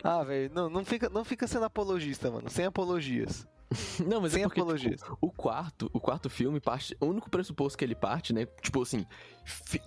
[0.03, 2.49] Ah, velho, não, não, fica, não fica sendo apologista, mano.
[2.49, 3.45] Sem apologias.
[4.03, 4.99] Não, mas Sem é porque, apologias.
[4.99, 8.81] tipo, o quarto, o quarto filme parte, o único pressuposto que ele parte, né, tipo
[8.81, 9.05] assim,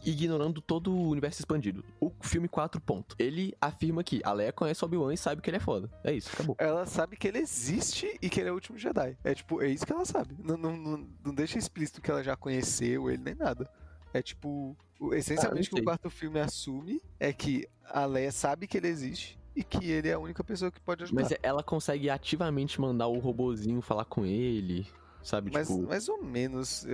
[0.04, 1.84] ignorando todo o universo expandido.
[2.00, 3.16] O filme 4 ponto.
[3.18, 5.90] Ele afirma que a Leia conhece o Obi-Wan e sabe que ele é foda.
[6.04, 6.54] É isso, acabou.
[6.58, 9.16] Ela sabe que ele existe e que ele é o último Jedi.
[9.24, 10.36] É tipo, é isso que ela sabe.
[10.38, 13.68] Não, não, não, não deixa explícito que ela já conheceu ele nem nada.
[14.14, 14.76] É tipo,
[15.12, 19.38] essencialmente o que o quarto filme assume é que a Leia sabe que ele existe
[19.54, 21.22] e que ele é a única pessoa que pode ajudar.
[21.22, 24.86] Mas ela consegue ativamente mandar o robozinho falar com ele.
[25.22, 25.50] sabe?
[25.52, 26.84] Mas, tipo, mais ou menos.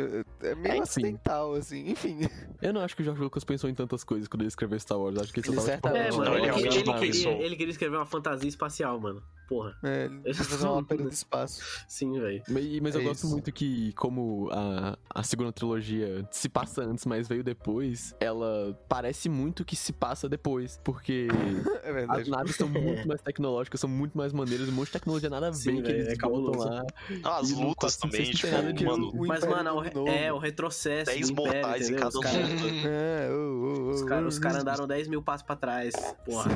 [0.42, 1.90] É meio É, acidental, assim.
[1.90, 2.18] Enfim.
[2.60, 4.98] eu não acho que o George Lucas pensou em tantas coisas quando ele escreveu Star
[4.98, 5.18] Wars.
[5.18, 7.96] Acho que ele só Ele tava, tipo, É, mano, ele ele, queria, ele queria escrever
[7.96, 9.22] uma fantasia espacial, mano.
[9.48, 9.74] Porra.
[9.82, 11.62] É, ele fazer uma ópera do espaço.
[11.88, 12.42] Sim, velho.
[12.48, 13.30] Mas, mas eu É gosto isso.
[13.30, 19.28] muito que, como a, a segunda trilogia se passa antes, mas veio depois, ela parece
[19.28, 20.78] muito que se passa depois.
[20.84, 21.28] Porque
[21.82, 25.30] É as naves são muito mais tecnológicas, são muito mais maneiras, um monte de tecnologia
[25.30, 26.84] nada a ver que eles é botam lá.
[27.24, 30.08] Ah, as lutas 456 também, não tipo, tem nada de- mano, o Mas, mano, o,
[30.08, 32.64] é, o retrocesso 10 do Império, mortais em cada Os caras luta.
[32.86, 35.94] É, ô, ô, ô, os cara, ô, os cara andaram 10 mil passos pra trás.
[36.24, 36.50] Porra.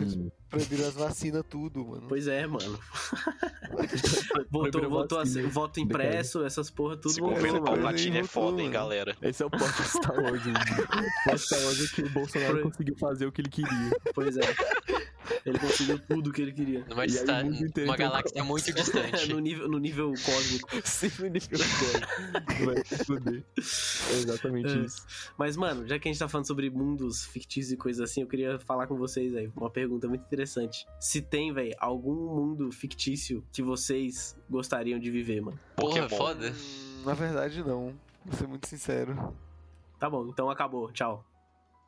[0.50, 2.04] Proibiram as vacinas, tudo, mano.
[2.08, 2.78] Pois é, mano.
[4.50, 7.64] Votou, votou assim, voto impresso, essas porra, tudo Se mano.
[7.64, 9.16] Palpatine é foda, hein, galera.
[9.22, 10.42] Esse é o plot de Star Wars.
[11.40, 13.90] Star Wars é que o Bolsonaro conseguiu fazer o que ele queria.
[14.14, 14.42] Pois é.
[15.46, 16.84] Ele conseguiu tudo que ele queria.
[16.88, 19.28] Numa, E aí dista- o mundo inteiro uma um galáxia muito distante.
[19.32, 20.68] no, nível, no nível cósmico.
[20.84, 22.64] Sim, no nível cósmico.
[22.66, 23.44] Vai se fuder.
[23.56, 24.76] É exatamente É.
[24.84, 25.06] isso.
[25.38, 28.26] Mas, mano, já que a gente tá falando sobre mundos fictícios e coisas assim, eu
[28.26, 29.50] queria falar com vocês aí.
[29.56, 30.86] Uma pergunta muito interessante.
[31.00, 35.58] Se tem, velho, algum mundo fictício que vocês gostariam de viver, mano?
[35.76, 36.18] Porra, Pokémon.
[36.18, 36.50] foda.
[36.50, 37.94] Hum, Na verdade, não.
[38.24, 39.34] Vou ser muito sincero.
[39.98, 40.90] Tá bom, então acabou.
[40.92, 41.24] Tchau.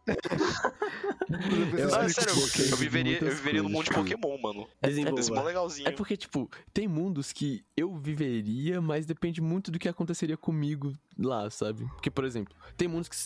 [0.07, 4.67] Eu Não, é acho sério, que eu viveria, eu viveria no mundo de Pokémon, mano.
[4.83, 5.21] Desenvolva.
[5.21, 5.89] Esse mó legalzinho.
[5.89, 10.93] É porque, tipo, tem mundos que eu viveria, mas depende muito do que aconteceria comigo
[11.19, 11.85] lá, sabe?
[11.95, 13.17] Porque, por exemplo, tem mundos que.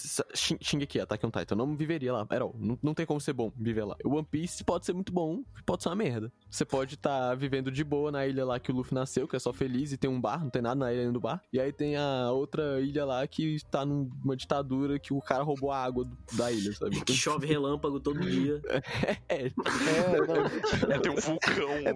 [0.65, 2.27] Shingeki, Attack on Titan, eu não viveria lá.
[2.31, 3.97] Era, não, não tem como ser bom viver lá.
[4.05, 6.33] O One Piece pode ser muito bom, pode ser uma merda.
[6.51, 9.39] Você pode estar vivendo de boa na ilha lá que o Luffy nasceu, que é
[9.39, 11.43] só feliz, e tem um bar, não tem nada na ilha do bar.
[11.53, 15.71] E aí tem a outra ilha lá que está numa ditadura que o cara roubou
[15.71, 17.01] a água do- da ilha, sabe?
[17.05, 18.61] Que chove relâmpago todo dia.
[19.29, 19.51] É, É,
[20.27, 20.93] não.
[20.95, 21.71] É, tem um vulcão.
[21.71, 21.95] É,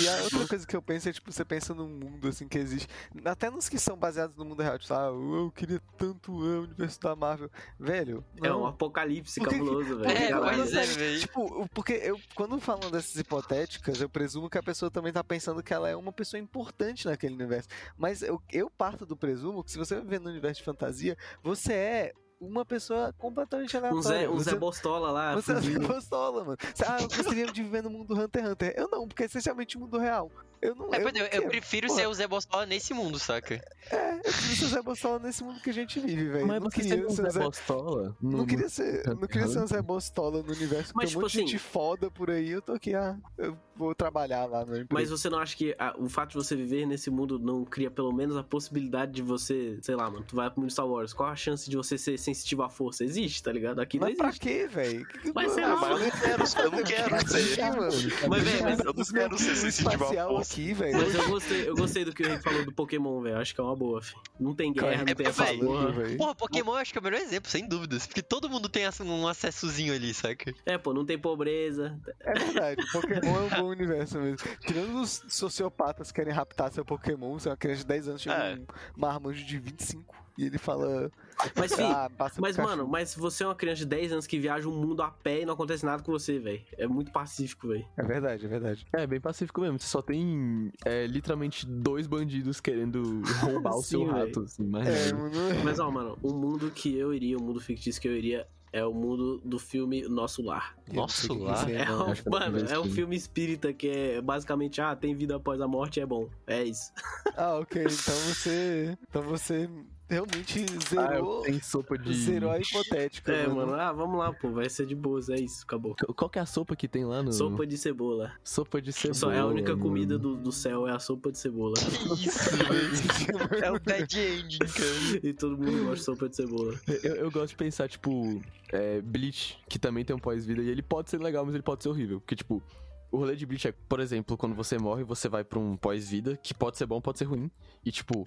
[0.00, 2.58] e a outra coisa que eu penso é, tipo, você pensa num mundo, assim, que
[2.58, 2.88] existe.
[3.24, 7.00] Até nos que são baseados no mundo real, tipo, ah, eu queria tanto o universo
[7.00, 7.50] da Marvel.
[7.78, 8.62] Velho, É não.
[8.62, 10.10] um apocalipse Por que que- cabuloso, velho.
[10.10, 10.56] É, Caralho.
[10.58, 11.20] pois é, velho.
[11.20, 15.62] Tipo, porque eu, quando falam dessas hipotéticas, eu presumo que a pessoa também tá pensando
[15.62, 17.68] que ela é uma pessoa importante naquele universo.
[17.96, 21.72] Mas eu, eu parto do presumo que se você viver no universo de fantasia, você
[21.72, 22.12] é
[22.42, 23.98] uma pessoa completamente aleatória.
[23.98, 25.34] Um Zé, um Zé Bostola lá.
[25.34, 25.86] você é fugindo.
[25.86, 26.58] gostola, mano.
[26.74, 28.74] Você, Ah, eu gostaria de viver no mundo Hunter x Hunter.
[28.76, 30.30] Eu não, porque é essencialmente o mundo real.
[30.62, 30.94] Eu não.
[30.94, 31.48] É, eu, é, não eu, quero.
[31.48, 32.00] prefiro Porra.
[32.00, 33.54] ser o Zé Bostola nesse mundo, saca?
[33.90, 36.46] É, eu preciso ser Zé Bostola nesse mundo que a gente vive, velho.
[36.46, 38.16] Mas Não você queria ser Zé Zé Bostola?
[38.22, 39.66] no- Não queria ser, não queria ser Hunter?
[39.68, 40.92] Zé Bostola no universo.
[40.94, 42.48] Mas, tem um monte tipo de gente assim- foda por aí.
[42.50, 44.86] Eu tô aqui, ah, eu vou trabalhar lá no.
[44.90, 47.90] Mas você não acha que ah, o fato de você viver nesse mundo não cria
[47.90, 51.12] pelo menos a possibilidade de você, sei lá, mano, tu vai pro mundo Star Wars,
[51.12, 53.02] qual a chance de você ser sensitivo à força?
[53.04, 53.80] Existe, tá ligado?
[53.80, 54.46] Aqui não Mas pra existe.
[54.46, 55.04] quê, velho?
[55.34, 58.28] Mas sei Ah, lá, Mas eu não quero, eu não quero ser.
[58.28, 59.98] Mas, velho, mas- Eu não quero ser sensível à
[60.28, 60.51] força.
[60.52, 60.96] Aqui, velho.
[60.96, 63.38] Mas eu gostei, eu gostei do que o Henrique falou do Pokémon, velho.
[63.38, 64.14] Acho que é uma boa, fi.
[64.38, 65.90] Não tem guerra, não É, tem essa porra.
[65.92, 66.16] velho.
[66.16, 68.06] Porra, Pokémon eu acho que é o melhor exemplo, sem dúvidas.
[68.06, 70.52] Porque todo mundo tem um acessozinho ali, saca?
[70.66, 71.98] É, pô, não tem pobreza.
[72.20, 74.46] É verdade, Pokémon é um bom universo mesmo.
[74.60, 78.22] Tirando os sociopatas que querem raptar seu Pokémon, você é uma criança de 10 anos,
[78.22, 78.54] chega É.
[78.56, 81.10] um marmanjo de 25 e ele fala.
[81.56, 84.38] Mas, fi, ah, mas, cachorro." mano, mas você é uma criança de 10 anos que
[84.38, 86.62] viaja o mundo a pé e não acontece nada com você, velho.
[86.76, 87.86] É muito pacífico, velho.
[87.96, 88.86] É verdade, é verdade.
[88.92, 89.78] É, bem pacífico mesmo.
[89.78, 95.12] Você só tem é, literalmente dois bandidos querendo roubar o seu rato, assim, mas É,
[95.12, 95.32] mano.
[95.64, 98.84] Mas, ó, mano, o mundo que eu iria, o mundo fictício que eu iria, é
[98.86, 100.74] o mundo do filme Nosso Lar.
[100.88, 102.06] Eu não sei o que Nossa, que É, não.
[102.10, 102.90] um, mano, é um filme.
[102.90, 106.28] filme espírita que é basicamente, ah, tem vida após a morte, é bom.
[106.46, 106.90] É isso.
[107.36, 107.82] Ah, ok.
[107.82, 108.98] Então você.
[109.08, 109.68] Então você
[110.12, 110.64] realmente
[110.96, 111.42] Ah, zerou.
[111.42, 112.14] tem sopa de...
[112.14, 113.32] zerou a hipotética.
[113.32, 113.70] É, mano.
[113.70, 115.94] mano, ah, vamos lá, pô, vai ser de boas, é isso, acabou.
[116.16, 117.32] Qual que é a sopa que tem lá no...
[117.32, 118.32] Sopa de cebola.
[118.44, 119.14] Sopa de cebola.
[119.14, 119.82] Só é a única mano.
[119.82, 121.74] comida do, do céu, é a sopa de cebola.
[121.78, 122.52] Isso.
[123.62, 125.20] É o ending, cara.
[125.22, 126.74] e todo mundo gosta de sopa de cebola.
[127.02, 128.40] Eu, eu gosto de pensar, tipo,
[128.72, 131.82] é, Bleach, que também tem um pós-vida, e ele pode ser legal, mas ele pode
[131.82, 132.20] ser horrível.
[132.20, 132.62] Porque, tipo,
[133.10, 136.36] o rolê de Bleach é, por exemplo, quando você morre, você vai pra um pós-vida,
[136.42, 137.50] que pode ser bom, pode ser ruim.
[137.84, 138.24] E, tipo,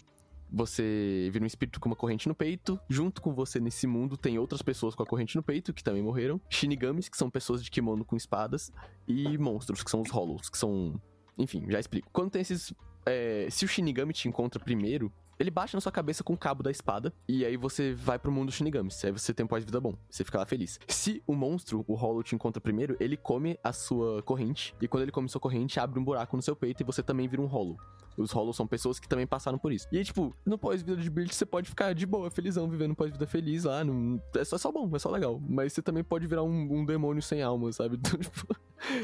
[0.51, 2.79] você vira um espírito com uma corrente no peito.
[2.89, 6.01] Junto com você nesse mundo tem outras pessoas com a corrente no peito, que também
[6.01, 6.39] morreram.
[6.49, 8.71] Shinigamis, que são pessoas de kimono com espadas.
[9.07, 10.99] E monstros, que são os Hollows, que são.
[11.37, 12.09] Enfim, já explico.
[12.11, 12.73] Quando tem esses.
[13.05, 16.63] é, se o Shinigami te encontra primeiro, ele bate na sua cabeça com o cabo
[16.63, 17.13] da espada.
[17.27, 19.03] E aí você vai pro mundo Shinigamis.
[19.03, 19.95] Aí você tem um pós-vida bom.
[20.09, 20.79] Você fica lá feliz.
[20.87, 24.73] Se o monstro, o Hollow, te encontra primeiro, ele come a sua corrente.
[24.81, 27.27] E quando ele come sua corrente, abre um buraco no seu peito e você também
[27.27, 27.77] vira um Hollow.
[28.17, 29.87] Os Hollows são pessoas que também passaram por isso.
[29.91, 33.27] E aí, tipo, no pós-vida de Bleach, você pode ficar de boa, felizão, vivendo pós-vida
[33.27, 33.83] feliz lá.
[33.83, 34.21] Não...
[34.35, 35.39] É, só, é só bom, é só legal.
[35.47, 37.99] Mas você também pode virar um, um demônio sem alma, sabe?
[38.05, 38.55] Então, tipo,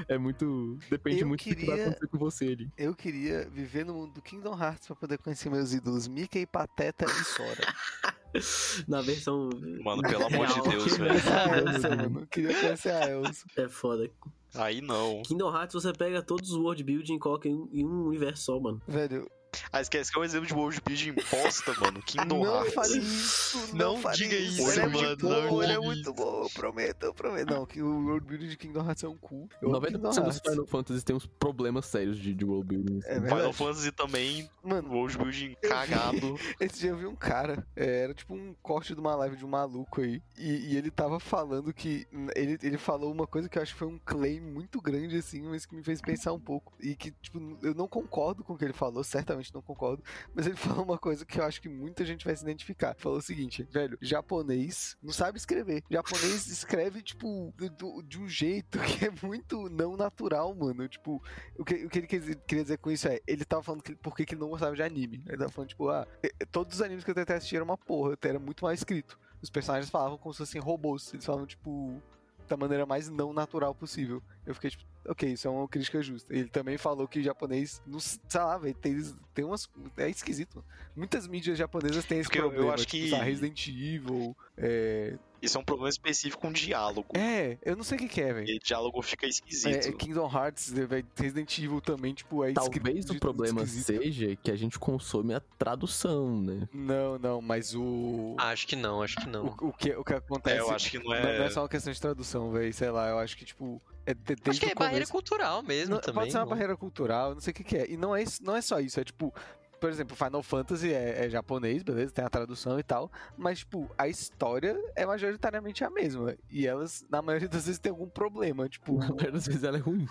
[0.08, 0.78] é muito.
[0.90, 2.70] Depende Eu muito do que vai queria- acontecer com você ali.
[2.78, 7.06] Eu queria viver no mundo do Kingdom Hearts pra poder conhecer meus ídolos Mickey, Pateta
[7.06, 7.74] e Sora.
[8.88, 9.50] Na versão.
[9.84, 10.62] Mano, pelo amor de.
[10.70, 11.14] Deus, velho.
[11.14, 12.20] Essa é a Elsa, mano.
[12.22, 13.46] Eu queria conhecer a Elsa.
[13.58, 14.10] É foda.
[14.56, 15.22] Aí não.
[15.24, 18.60] Kingdom Hearts você pega todos os world building e coloca em, em um universo só,
[18.60, 18.82] mano.
[18.88, 19.30] Velho,
[19.72, 22.02] Ah, esquece que é um exemplo de world building bosta, mano.
[22.02, 22.74] Kingdom não Hearts.
[22.74, 24.72] fale isso, Não não, fale diga isso.
[24.80, 27.50] é mano, muito não bom, ele é muito bom, eu prometo, eu prometo.
[27.54, 29.50] Não, que o world building de Kingdom Hearts é um cu.
[29.62, 30.40] Eu amo 90% Kingdom dos.
[30.40, 33.00] Final Fantasy tem uns problemas sérios de, de world building.
[33.00, 33.10] assim.
[33.10, 33.58] É Final verdade.
[33.58, 35.70] Fantasy também, Mano, world building Eu vi.
[35.70, 36.40] cagado.
[36.60, 39.46] Esse dia eu vi um cara, é, era tipo um corte de uma live de
[39.46, 42.08] um maluco aí, e, e ele tava falando que.
[42.36, 45.42] Ele, ele falou uma coisa que eu acho que foi um claim muito grande, assim,
[45.42, 46.74] mas que me fez pensar um pouco.
[46.80, 50.04] E que, tipo, eu não concordo com o que ele falou, certamente não concordo,
[50.36, 52.94] mas ele falou uma coisa que eu acho que muita gente vai se identificar.
[52.98, 55.84] Falou o seguinte, velho, japonês não sabe escrever.
[55.90, 60.88] Japonês escreve, tipo, do- de um jeito que é muito não natural, mano.
[60.88, 61.22] Tipo,
[61.58, 63.82] o que, o que ele quer dizer- queria dizer com isso é, ele tava falando
[63.82, 65.24] que, por que ele não gostava de anime.
[65.28, 66.06] Ele tava falando, tipo, ah,
[66.52, 69.18] todos os animes que eu tentei assistir eram uma porra, era muito mal escrito.
[69.42, 71.14] Os personagens falavam como se fossem robôs.
[71.14, 72.02] Eles falavam, tipo,
[72.48, 74.22] da maneira mais não natural possível.
[74.46, 76.34] Eu fiquei, tipo, ok, isso é uma crítica justa.
[76.34, 79.02] Ele também falou que japonês, não, sei lá, velho, tem,
[79.34, 79.70] tem umas.
[79.98, 80.64] É esquisito.
[80.96, 82.74] Muitas mídias japonesas têm esse Porque eu- eu problema.
[82.74, 84.36] acho tipo, que- Resident Evil.
[84.58, 87.08] É, Isso é um problema específico com diálogo.
[87.18, 88.48] é eu não sei o que, que é, velho.
[88.50, 89.88] E diálogo fica esquisito.
[89.88, 94.04] É, Kingdom Hearts, velho, Resident Evil também, tipo, é Talvez escrito o problema esquisito.
[94.04, 96.68] seja que a gente consome a tradução, né?
[96.74, 98.36] Não, não, mas o.
[98.38, 99.46] Acho que não, acho que não.
[99.62, 100.58] O, o que, o que acontece.
[100.58, 101.38] É, eu acho que não não, é.
[101.40, 102.72] não é só uma questão de tradução, velho.
[102.74, 103.82] Sei lá, eu acho que, tipo.
[104.06, 106.16] É de- desde Acho que é barreira cultural mesmo Não, também.
[106.22, 106.50] Pode ser uma não.
[106.50, 107.90] barreira cultural, não sei o que, que é.
[107.90, 109.34] E não é, não é só isso, é tipo.
[109.80, 112.14] Por exemplo, Final Fantasy é, é japonês, beleza?
[112.14, 113.12] Tem a tradução e tal.
[113.36, 116.36] Mas, tipo, a história é majoritariamente a mesma.
[116.52, 118.70] E elas, na maioria das vezes, tem algum problema.
[118.70, 118.94] Tipo.
[119.02, 120.08] Na maioria das vezes ela é ruim.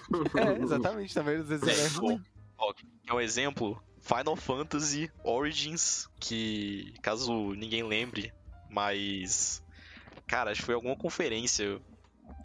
[0.59, 1.15] é, exatamente.
[1.15, 2.25] Na maioria das vezes ela é É, ruim.
[2.59, 2.75] Ó,
[3.09, 8.33] é um exemplo, Final Fantasy Origins, que caso ninguém lembre,
[8.69, 9.63] mas
[10.27, 11.81] cara, acho que foi alguma conferência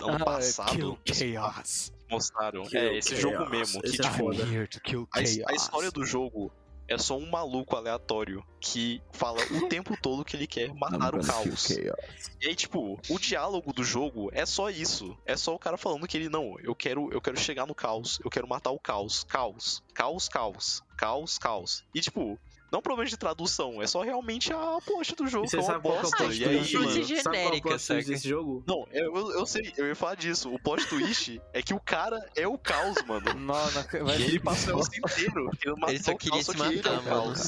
[0.02, 1.92] ano Ah, passado Kill que Chaos.
[2.10, 2.64] mostraram.
[2.64, 4.44] Kill é esse jogo Chaos, mesmo, que esse é tipo, foda.
[4.44, 6.52] Here to kill a, a história do jogo
[6.88, 11.26] é só um maluco aleatório que fala o tempo todo que ele quer matar o
[11.26, 11.70] caos.
[11.72, 15.18] E aí, tipo, o diálogo do jogo é só isso.
[15.26, 18.20] É só o cara falando que ele, não, eu quero, eu quero chegar no caos,
[18.24, 21.84] eu quero matar o caos, caos, caos, caos, caos, caos.
[21.94, 22.38] E tipo,
[22.76, 25.56] não é um problema de tradução, é só realmente a plot do jogo, E que
[25.56, 26.74] é você uma sabe qual é o E aí.
[26.74, 26.86] mano?
[26.86, 27.06] mano?
[27.24, 28.64] Sabe qual é o genérica, desse jogo?
[28.68, 30.54] Não, eu, eu sei, eu ia falar disso.
[30.54, 33.26] O plot twist é que o cara é o caos, mano.
[33.46, 36.62] Não, não, vai E ele passa o jogo inteiro matar Ele só queria se ele
[36.62, 37.06] é o matar, mano.
[37.06, 37.40] caos.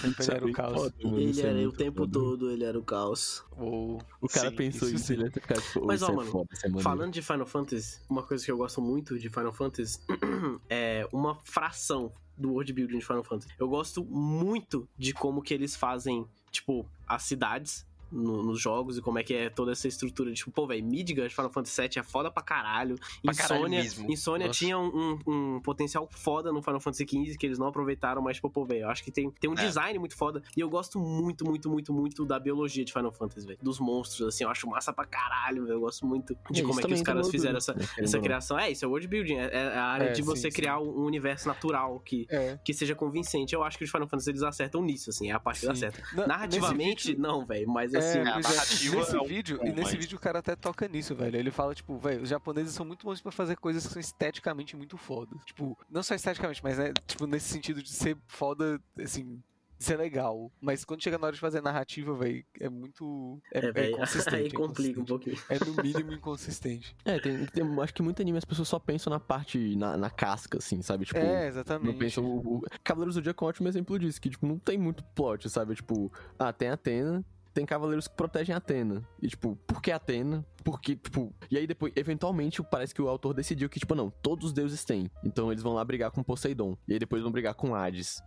[0.00, 0.90] Sempre era o caos.
[1.00, 3.44] Ele era o tempo todo, ele era o caos.
[3.56, 6.48] O- O cara Sim, pensou isso ele ia ficar tipo, Mas, ó, é mano, foda,
[6.64, 6.82] é.
[6.82, 9.98] Falando de Final Fantasy, uma coisa que eu gosto muito de Final Fantasy
[10.70, 13.52] é uma fração do world building de Final Fantasy.
[13.58, 19.02] Eu gosto muito de como que eles fazem, tipo, as cidades no- nos jogos e
[19.02, 20.32] como é que é toda essa estrutura.
[20.32, 22.96] Tipo, pô, velho, Midgard de Final Fantasy VII é foda pra caralho.
[23.22, 24.12] Pra caralho Insônia, mesmo.
[24.12, 24.58] Insônia Nossa.
[24.58, 28.36] tinha um, um- um potencial foda no Final Fantasy XV que eles não aproveitaram, mas,
[28.36, 29.64] tipo, pô, velho, eu acho que tem, tem um É.
[29.66, 30.42] design muito foda.
[30.56, 33.58] E eu gosto muito, muito, muito, muito da biologia de Final Fantasy, velho.
[33.62, 35.76] Dos monstros, assim, eu acho massa pra caralho, velho.
[35.76, 38.18] Eu gosto muito de É, como é que os tem caras fizeram essa, né, essa
[38.20, 38.58] criação.
[38.58, 39.36] É, isso é world building.
[39.36, 40.56] É, é a área É, de sim, você sim.
[40.56, 42.58] criar um universo natural que, É.
[42.64, 43.54] que seja convincente.
[43.54, 45.74] Eu acho que os Final Fantasy eles acertam nisso, assim, é a parte que dá
[45.74, 45.80] Sim.
[45.80, 46.02] certo.
[46.16, 48.28] Na- Narrativamente, vídeo- não, velho, mas É, assim.
[48.28, 48.48] a pois é.
[48.50, 51.14] narrativa nesse é um vídeo, bom, e nesse mas- vídeo o cara até toca nisso,
[51.14, 51.36] velho.
[51.36, 54.76] Ele fala, tipo, velho, os japoneses são muito bons pra fazer coisas que são esteticamente
[54.76, 55.38] muito fodas.
[55.44, 59.42] Tipo, não só esteticamente, mas né, tipo, nesse sentido de ser foda, assim,
[59.78, 60.48] ser legal.
[60.60, 63.42] Mas quando chega na hora de fazer narrativa, velho, é muito.
[63.52, 64.34] É, É, é inconsistente.
[64.36, 65.06] aí é complica um inconsistente.
[65.08, 65.36] pouquinho.
[65.48, 66.96] É no mínimo inconsistente.
[67.04, 70.08] É, tem, tem- acho que muito anime as pessoas só pensam na parte, na, na
[70.08, 71.04] casca, assim, sabe?
[71.04, 71.92] Tipo, é, exatamente.
[71.92, 72.24] não pensam.
[72.24, 72.62] O, o...
[72.84, 75.74] Cavaleiros do Zodíaco é um ótimo exemplo disso, que, tipo, não tem muito plot, sabe?
[75.74, 79.06] Tipo, ah, tem Atena, tem cavaleiros que protegem Atena.
[79.20, 80.44] E, tipo, por que Atena?
[80.64, 81.34] Porque, tipo.
[81.50, 84.84] E aí depois, eventualmente, parece que o autor decidiu que, tipo, não, todos os deuses
[84.84, 85.10] têm.
[85.24, 86.76] Então eles vão lá brigar com Poseidon.
[86.88, 88.22] E aí depois vão brigar com Hades.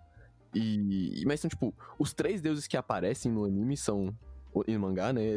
[0.53, 1.23] E.
[1.26, 4.15] Mas são, tipo, os três deuses que aparecem no anime são.
[4.67, 5.36] E no mangá, né?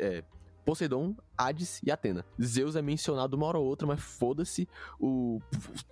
[0.00, 0.22] É,
[0.64, 2.24] Poseidon, Hades e Atena.
[2.40, 4.68] Zeus é mencionado uma hora ou outra, mas foda-se
[5.00, 5.40] o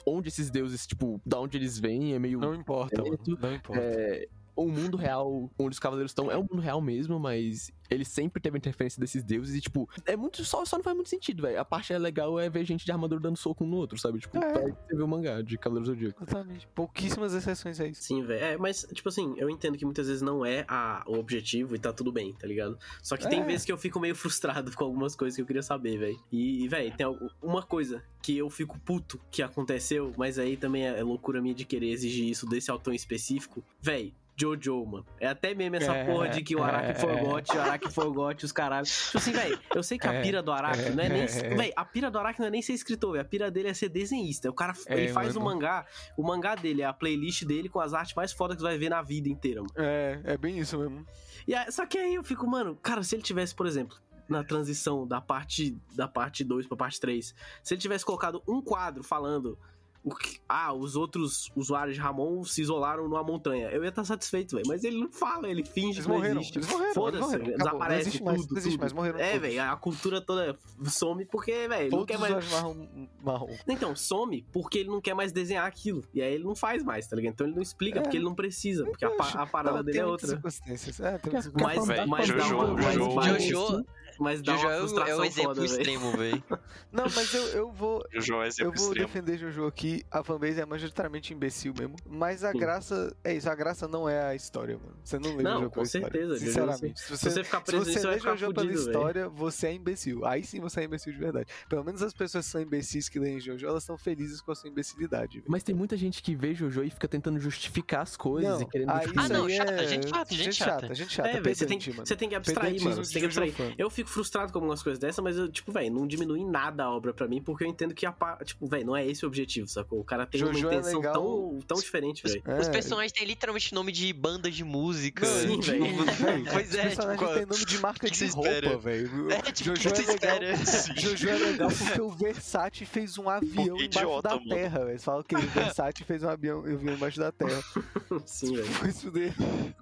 [0.06, 3.02] onde esses deuses, tipo, da onde eles vêm é meio Não importa.
[3.02, 3.38] Certo.
[3.40, 3.82] Não importa.
[3.82, 4.28] é,
[4.64, 8.40] o mundo real onde os cavaleiros estão é um mundo real mesmo, mas ele sempre
[8.40, 10.44] teve interferência desses deuses e, tipo, é muito.
[10.44, 11.58] Só, só não faz muito sentido, velho.
[11.60, 14.20] A parte é legal é ver gente de armadura dando soco um no outro, sabe?
[14.20, 14.52] Tipo, É.
[14.70, 16.22] você ver o mangá de Cavaleiros do Zodíaco.
[16.22, 16.68] Exatamente.
[16.68, 18.02] Pouquíssimas exceções a isso.
[18.02, 18.44] Sim, velho.
[18.44, 21.78] É, mas, tipo assim, eu entendo que muitas vezes não é a, o objetivo e
[21.78, 22.78] tá tudo bem, tá ligado?
[23.02, 23.44] Só que tem É.
[23.44, 26.18] vezes que eu fico meio frustrado com algumas coisas que eu queria saber, velho.
[26.30, 27.06] E, velho, tem
[27.42, 31.64] uma coisa que eu fico puto que aconteceu, mas aí também é loucura minha de
[31.64, 33.64] querer exigir isso desse autor em específico.
[33.80, 35.06] Velho, Jojo, mano.
[35.18, 36.94] É até mesmo essa É, porra de que o Araki é.
[36.94, 38.86] forgote, o Araki forgote, os caralho.
[38.86, 41.22] Tipo assim, velho, eu sei que a É, pira do Araki não é nem.
[41.22, 41.26] é.
[41.26, 43.20] Véi, a pira do Araki não é nem ser escritor, véi.
[43.20, 44.48] A pira dele é ser desenhista.
[44.48, 45.56] O cara, É, ele faz o mano.
[45.56, 45.84] mangá,
[46.16, 48.78] o mangá dele é a playlist dele com as artes mais fodas que você vai
[48.78, 49.72] ver na vida inteira, mano.
[49.76, 51.06] É, é bem isso mesmo.
[51.46, 53.96] E aí- só que aí eu fico, mano, cara, se ele tivesse, por exemplo,
[54.28, 58.62] na transição da parte da parte 2 pra parte 3, se ele tivesse colocado um
[58.62, 63.82] quadro falando o que, ah, os outros usuários de Ramon se isolaram numa montanha, eu
[63.82, 64.66] ia estar satisfeito, velho.
[64.66, 66.56] Mas ele não fala, ele finge Eles que não morreram, existe.
[66.58, 68.80] eles morreram, eles Foda-se, desaparece não existe mais, tudo, não existe tudo.
[68.80, 72.50] mais, morreram É, velho, a cultura toda some porque, velho, não quer os mais.
[72.50, 72.86] marrom,
[73.22, 73.56] marrom.
[73.68, 76.02] Então, some porque ele não quer mais desenhar aquilo.
[76.14, 77.32] E aí ele não faz mais, tá ligado?
[77.34, 78.02] Então ele não explica É.
[78.02, 80.26] porque ele não precisa, porque a, a parada Não, dele tem é outra.
[80.28, 80.98] circunstâncias.
[81.00, 81.20] É,
[81.60, 83.14] Mas, mas dá Jojo, uma, mas Jojo.
[83.14, 83.86] vai- Jojo-
[84.20, 86.44] mas dá Jojo uma é o, é frustração o exemplo foda, extremo, velho.
[86.92, 88.04] Não, mas eu, eu vou.
[88.12, 88.94] Jojo é um Eu vou extremo.
[89.06, 90.04] defender Jojo aqui.
[90.10, 91.96] A fanbase é majoritariamente imbecil mesmo.
[92.08, 92.58] Mas a Sim.
[92.58, 93.16] graça.
[93.24, 94.96] É isso, a graça não é a história, mano.
[95.02, 96.06] Você não lê Não, Jojo com pela história.
[96.10, 97.00] certeza, Jojo, Sinceramente.
[97.00, 98.90] Se Se você, você ficar se preso você nisso, vai lê Jojo pela fudido, velho.
[98.90, 100.26] história, você é imbecil.
[100.26, 101.46] Aí sim você é imbecil de verdade.
[101.68, 104.54] Pelo menos as pessoas que são imbecis que leem Jojo, elas são felizes com a
[104.54, 105.38] sua imbecilidade.
[105.38, 105.44] velho.
[105.50, 108.66] Mas tem muita gente que vê Jojo e fica tentando justificar as coisas Não, e
[108.66, 108.90] querendo.
[108.90, 109.86] aí tipo, Ah, não, chata, é...
[109.86, 110.94] gente chata, gente chata.
[110.94, 111.28] gente chata.
[111.28, 112.06] É, velho, você tem, mano.
[112.06, 113.04] você tem que abstrair, Pedantismo mano.
[113.04, 113.74] Você tem que abstrair.
[113.78, 116.90] Eu fico frustrado com algumas coisas dessa, mas eu, tipo, velho, não diminui nada a
[116.90, 119.68] obra pra mim, porque eu entendo que a tipo, velho, não é esse o objetivo,
[119.68, 120.00] sacou?
[120.00, 121.14] O cara tem uma Jojo é intenção legal.
[121.14, 122.42] tão, tão diferente, velho.
[122.46, 125.24] É, Os personagens têm literalmente nome de bandas de música.
[125.24, 126.04] Sim, tipo, velho.
[126.04, 129.30] Véi, Pois os é, personagens tipo, têm nome de marca que de você roupa, velho.
[129.30, 130.56] É, tipo, Jojo o que é legal.
[130.96, 134.48] Jojo é legal porque o Versace fez um avião Porque embaixo idiota, da mano.
[134.48, 134.98] terra, velho.
[134.98, 137.62] Você fala que o Versace fez um avião, um avião embaixo da terra.
[138.26, 138.66] Sim, velho.
[138.68, 139.34] Foi isso dele.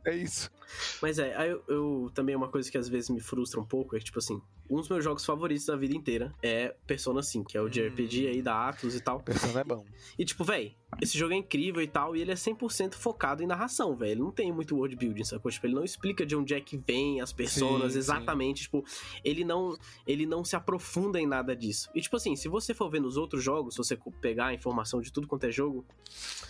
[0.04, 0.50] É isso.
[1.00, 3.98] Mas é, eu, eu- também uma coisa que às vezes me frustra um pouco é
[3.98, 4.40] que, tipo assim,
[4.70, 7.68] um dos meus jogos favoritos da vida inteira é Persona 5, que é o Hum.
[7.68, 9.20] RPG aí da Atlus e tal.
[9.20, 9.84] Persona é bom.
[10.18, 13.46] E tipo, véi, esse jogo é incrível e tal, e ele é 100% focado em
[13.46, 14.12] narração, velho.
[14.12, 15.50] Ele não tem muito world building, sacou?
[15.50, 18.84] Tipo, ele não explica de onde é que vem as personas Sim, exatamente, tipo,
[19.24, 21.90] ele não ele não se aprofunda em nada disso.
[21.94, 25.00] E tipo assim, se você for ver nos outros jogos, se você pegar a informação
[25.00, 25.84] de tudo quanto é jogo,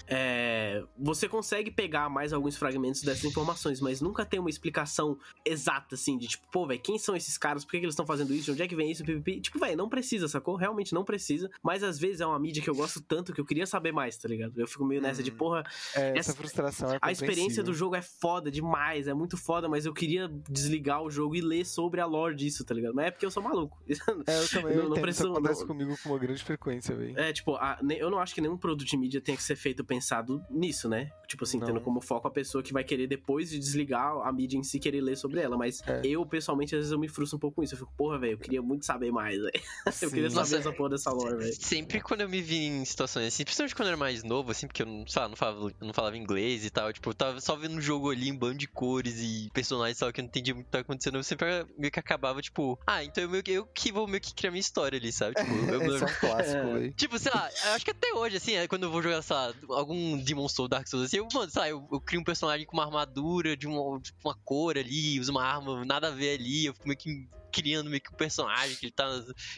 [0.06, 5.94] é, você consegue pegar mais alguns fragmentos dessas informações, mas nunca tem uma explicação exata,
[5.94, 7.64] assim, de tipo, pô, velho, quem são esses caras?
[7.64, 8.46] Por que, que eles estão fazendo isso?
[8.46, 9.04] De onde é que vem isso?
[9.04, 9.40] Pipipi?
[9.40, 10.56] Tipo, velho, não precisa, sacou?
[10.56, 11.48] Realmente não precisa.
[11.62, 14.16] Mas às vezes é uma mídia que eu gosto tanto que eu queria saber mais,
[14.16, 14.58] tá ligado?
[14.58, 15.36] Eu fico meio nessa de, Hum.
[15.36, 15.62] porra,
[15.94, 19.86] É, essa, frustração é a experiência do jogo é foda demais, é muito foda, mas
[19.86, 22.94] eu queria desligar o jogo e ler sobre a lore disso, tá ligado?
[22.94, 23.78] Mas é porque eu sou maluco.
[24.26, 26.94] É, eu também Não- eu não preciso- isso acontece não- comigo com uma grande frequência,
[26.96, 27.18] velho.
[27.18, 29.84] É, tipo, a- eu não acho que nenhum produto de mídia tenha que ser feito
[29.84, 31.10] pensado nisso, né?
[31.26, 31.66] Tipo assim, Não.
[31.66, 34.78] tendo como foco a pessoa que vai querer, depois de desligar a mídia em si,
[34.78, 35.56] querer ler sobre ela.
[35.56, 36.00] Mas É.
[36.04, 37.74] eu, pessoalmente, às vezes eu me frustro um pouco com isso.
[37.74, 39.50] Eu fico, porra, velho, eu queria muito saber mais, velho.
[40.00, 41.54] Eu queria saber Nossa, essa porra dessa lore, velho.
[41.60, 44.66] Sempre quando eu me vi em situações assim, principalmente quando eu era mais novo, assim,
[44.68, 47.14] porque eu não, sei lá, não falava, eu não falava inglês e tal, tipo, eu
[47.14, 50.20] tava só vendo um jogo ali em bando de cores e personagens e tal, que
[50.20, 51.46] eu não entendia muito o que tava acontecendo, eu sempre
[51.76, 54.52] meio que acabava, tipo, ah, então eu, meio que- eu que vou meio que criar
[54.52, 55.34] minha história ali, sabe?
[55.34, 56.78] Tipo, eu, Esse é um clássico, É.
[56.78, 56.92] velho.
[56.94, 59.34] Tipo, sei lá, eu acho que até hoje, assim, é quando eu vou jogar, sei
[59.34, 62.24] lá, algum Demon Soul, Dark Souls, assim, eu, mano, sei lá, eu, eu crio um
[62.24, 66.12] personagem com uma armadura de uma, de uma cor ali, usa uma arma, nada a
[66.12, 69.06] ver ali, eu fico meio que criando meio que um personagem que ele tá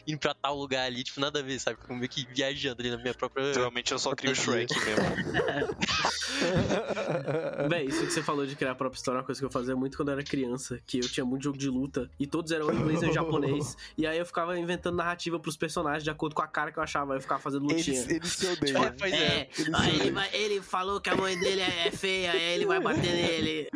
[0.07, 1.79] indo pra tal lugar ali, tipo, nada a ver, sabe?
[1.81, 3.47] Fico meio que viajando ali na minha própria...
[3.47, 5.01] Literalmente eu só crio o Shrek mesmo.
[7.69, 9.51] Véi, isso que você falou de criar a própria história é uma coisa que eu
[9.51, 12.51] fazia muito quando eu era criança, que eu tinha muito jogo de luta, e todos
[12.51, 16.09] eram em inglês e em japonês, e aí eu ficava inventando narrativa pros personagens de
[16.09, 17.97] acuerdo com a cara que eu achava, eu ficava fazendo lutinha.
[17.99, 18.83] Eles, eles se odeiam.
[18.83, 19.17] É, pois é.
[19.17, 22.79] É, aí ele, vai- ele falou que a mãe dele é feia, aí ele vai
[22.79, 23.69] bater nele.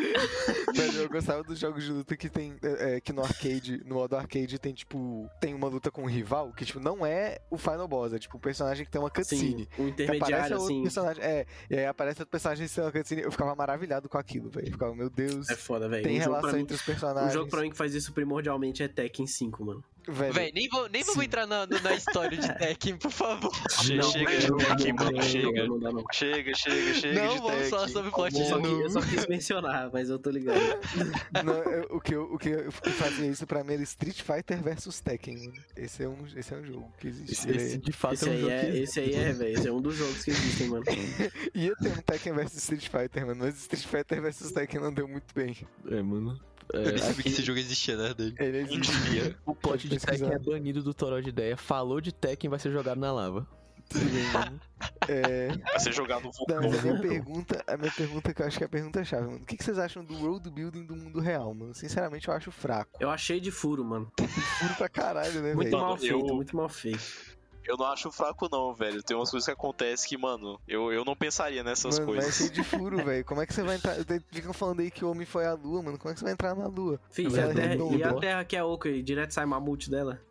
[0.73, 2.55] Velho, eu gostava dos jogos de luta que tem.
[2.63, 5.29] é, é, que no arcade, no modo arcade, tem, tipo.
[5.39, 8.37] Tem uma luta com um rival que, tipo, não é o Final Boss, é tipo
[8.37, 9.67] o personagem que tem uma cutscene.
[9.75, 10.83] Sim, um intermediário, assim.
[10.83, 11.23] personagem.
[11.23, 13.21] É, e aí aparece outro personagem sem uma cutscene.
[13.21, 14.71] Eu ficava maravilhado com aquilo, velho.
[14.71, 15.49] Ficava, meu Deus.
[15.49, 16.03] É foda, velho.
[16.03, 17.33] tem um relação mim, entre os Um personagens.
[17.33, 19.83] jogo pra mim que faz isso primordialmente é Tekken 5, mano.
[20.07, 23.51] Velho, Véi, nem, vou, nem vamos entrar na, na história de Tekken, por favor.
[23.95, 25.67] Não, chega não, de não, Tekken, mano, chega.
[25.67, 26.03] Não dá, não.
[26.13, 29.89] Chega, chega, chega Não de vamos falar sobre plot só, de eu só quis mencionar,
[29.91, 30.59] mas eu tô ligado.
[31.43, 34.61] não, eu- o, que eu, o que eu fazia isso pra mim era Street Fighter
[34.61, 35.53] versus Tekken.
[35.75, 37.31] Esse é um, esse é um jogo que existe.
[37.33, 38.77] Esse, esse, de fato Esse é um aí jogo é, que.
[38.79, 39.57] esse aí é, velho.
[39.57, 40.85] Esse é um dos jogos que existem, mano.
[41.53, 43.43] Ia ter um Tekken versus Street Fighter, mano.
[43.45, 45.55] Mas Street Fighter versus Tekken não deu muito bem.
[45.89, 46.39] É, mano.
[46.73, 48.35] Eu É, nem sabia que esse jogo existia, na verdade.
[48.39, 49.37] Ele existia.
[49.45, 49.99] o plot de.
[49.99, 51.55] Tekken é banido do Toró de ideia.
[51.57, 53.47] Falou de Tekken vai ser jogado na lava.
[53.87, 54.59] Tudo bem, mano.
[55.07, 55.49] É.
[55.49, 56.81] Vai ser jogado no Não, mas a vulcão.
[56.81, 59.37] minha pergunta, a minha pergunta que eu acho que é a pergunta chave, mano.
[59.37, 61.71] O que, que vocês acham do world building do mundo real, mano?
[61.75, 62.89] Sinceramente, eu acho fraco.
[62.99, 64.11] Eu achei de furo, mano.
[64.17, 65.77] Puro pra caralho, né, Muito velho?
[65.83, 67.35] mal eu- feito, muito mal feito.
[67.67, 69.01] Eu não acho fraco, não, velho.
[69.03, 72.21] Tem umas coisas que acontecem que, mano, eu, eu não pensaria nessas Mano, mas é
[72.27, 72.35] coisas.
[72.37, 73.25] cheio de furo, velho.
[73.25, 73.95] Como é que você vai entrar?
[74.31, 75.97] Ficam falando aí que o homem foi à lua, mano.
[75.97, 76.99] Como é que você vai entrar na lua?
[77.09, 79.45] Fih, É e, a verdade, terra, e a terra que é oca e direto sai
[79.45, 80.21] mamute dela.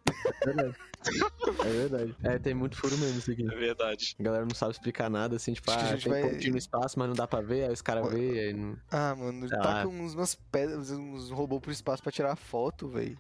[1.65, 2.17] É verdade.
[2.23, 3.43] É, tem muito furo mesmo isso aqui.
[3.45, 4.17] É verdade.
[4.19, 6.99] A galera não sabe explicar nada, assim, tipo, ah, gente tem vai- pontinho no espaço,
[6.99, 8.77] mas não dá pra ver, aí os caras aí não...
[8.91, 9.59] Ah, mano, Ah.
[9.59, 13.19] taca uns, umas pedras, uns robôs pro espaço pra tirar foto, velho.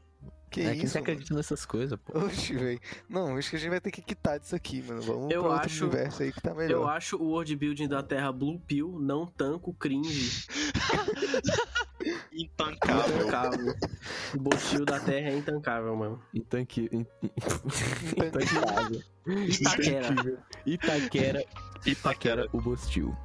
[0.55, 1.12] Que é, quem isso, você mano?
[1.12, 2.16] acredita nessas coisas, pô?
[2.18, 2.80] Oxi, velho.
[3.09, 5.02] Não, acho que a gente vai ter que quitar disso aqui, mano.
[5.02, 6.88] Vamos Eu pro outro acho- universo aí que tá Eu melhor.
[6.90, 10.46] acho o world building da Terra Blue Pill não tanco cringe.
[12.32, 13.16] Intancável.
[13.16, 13.74] Intancável.
[14.34, 16.22] o bostil da Terra é intancável, mano.
[16.34, 16.88] Intanque...
[16.92, 17.07] in-
[18.16, 19.02] Intancável.
[19.26, 19.48] Intancável.
[19.48, 20.44] Itaquera.
[20.66, 21.44] Itaquera.
[21.86, 23.16] Itaquera, o Bostil.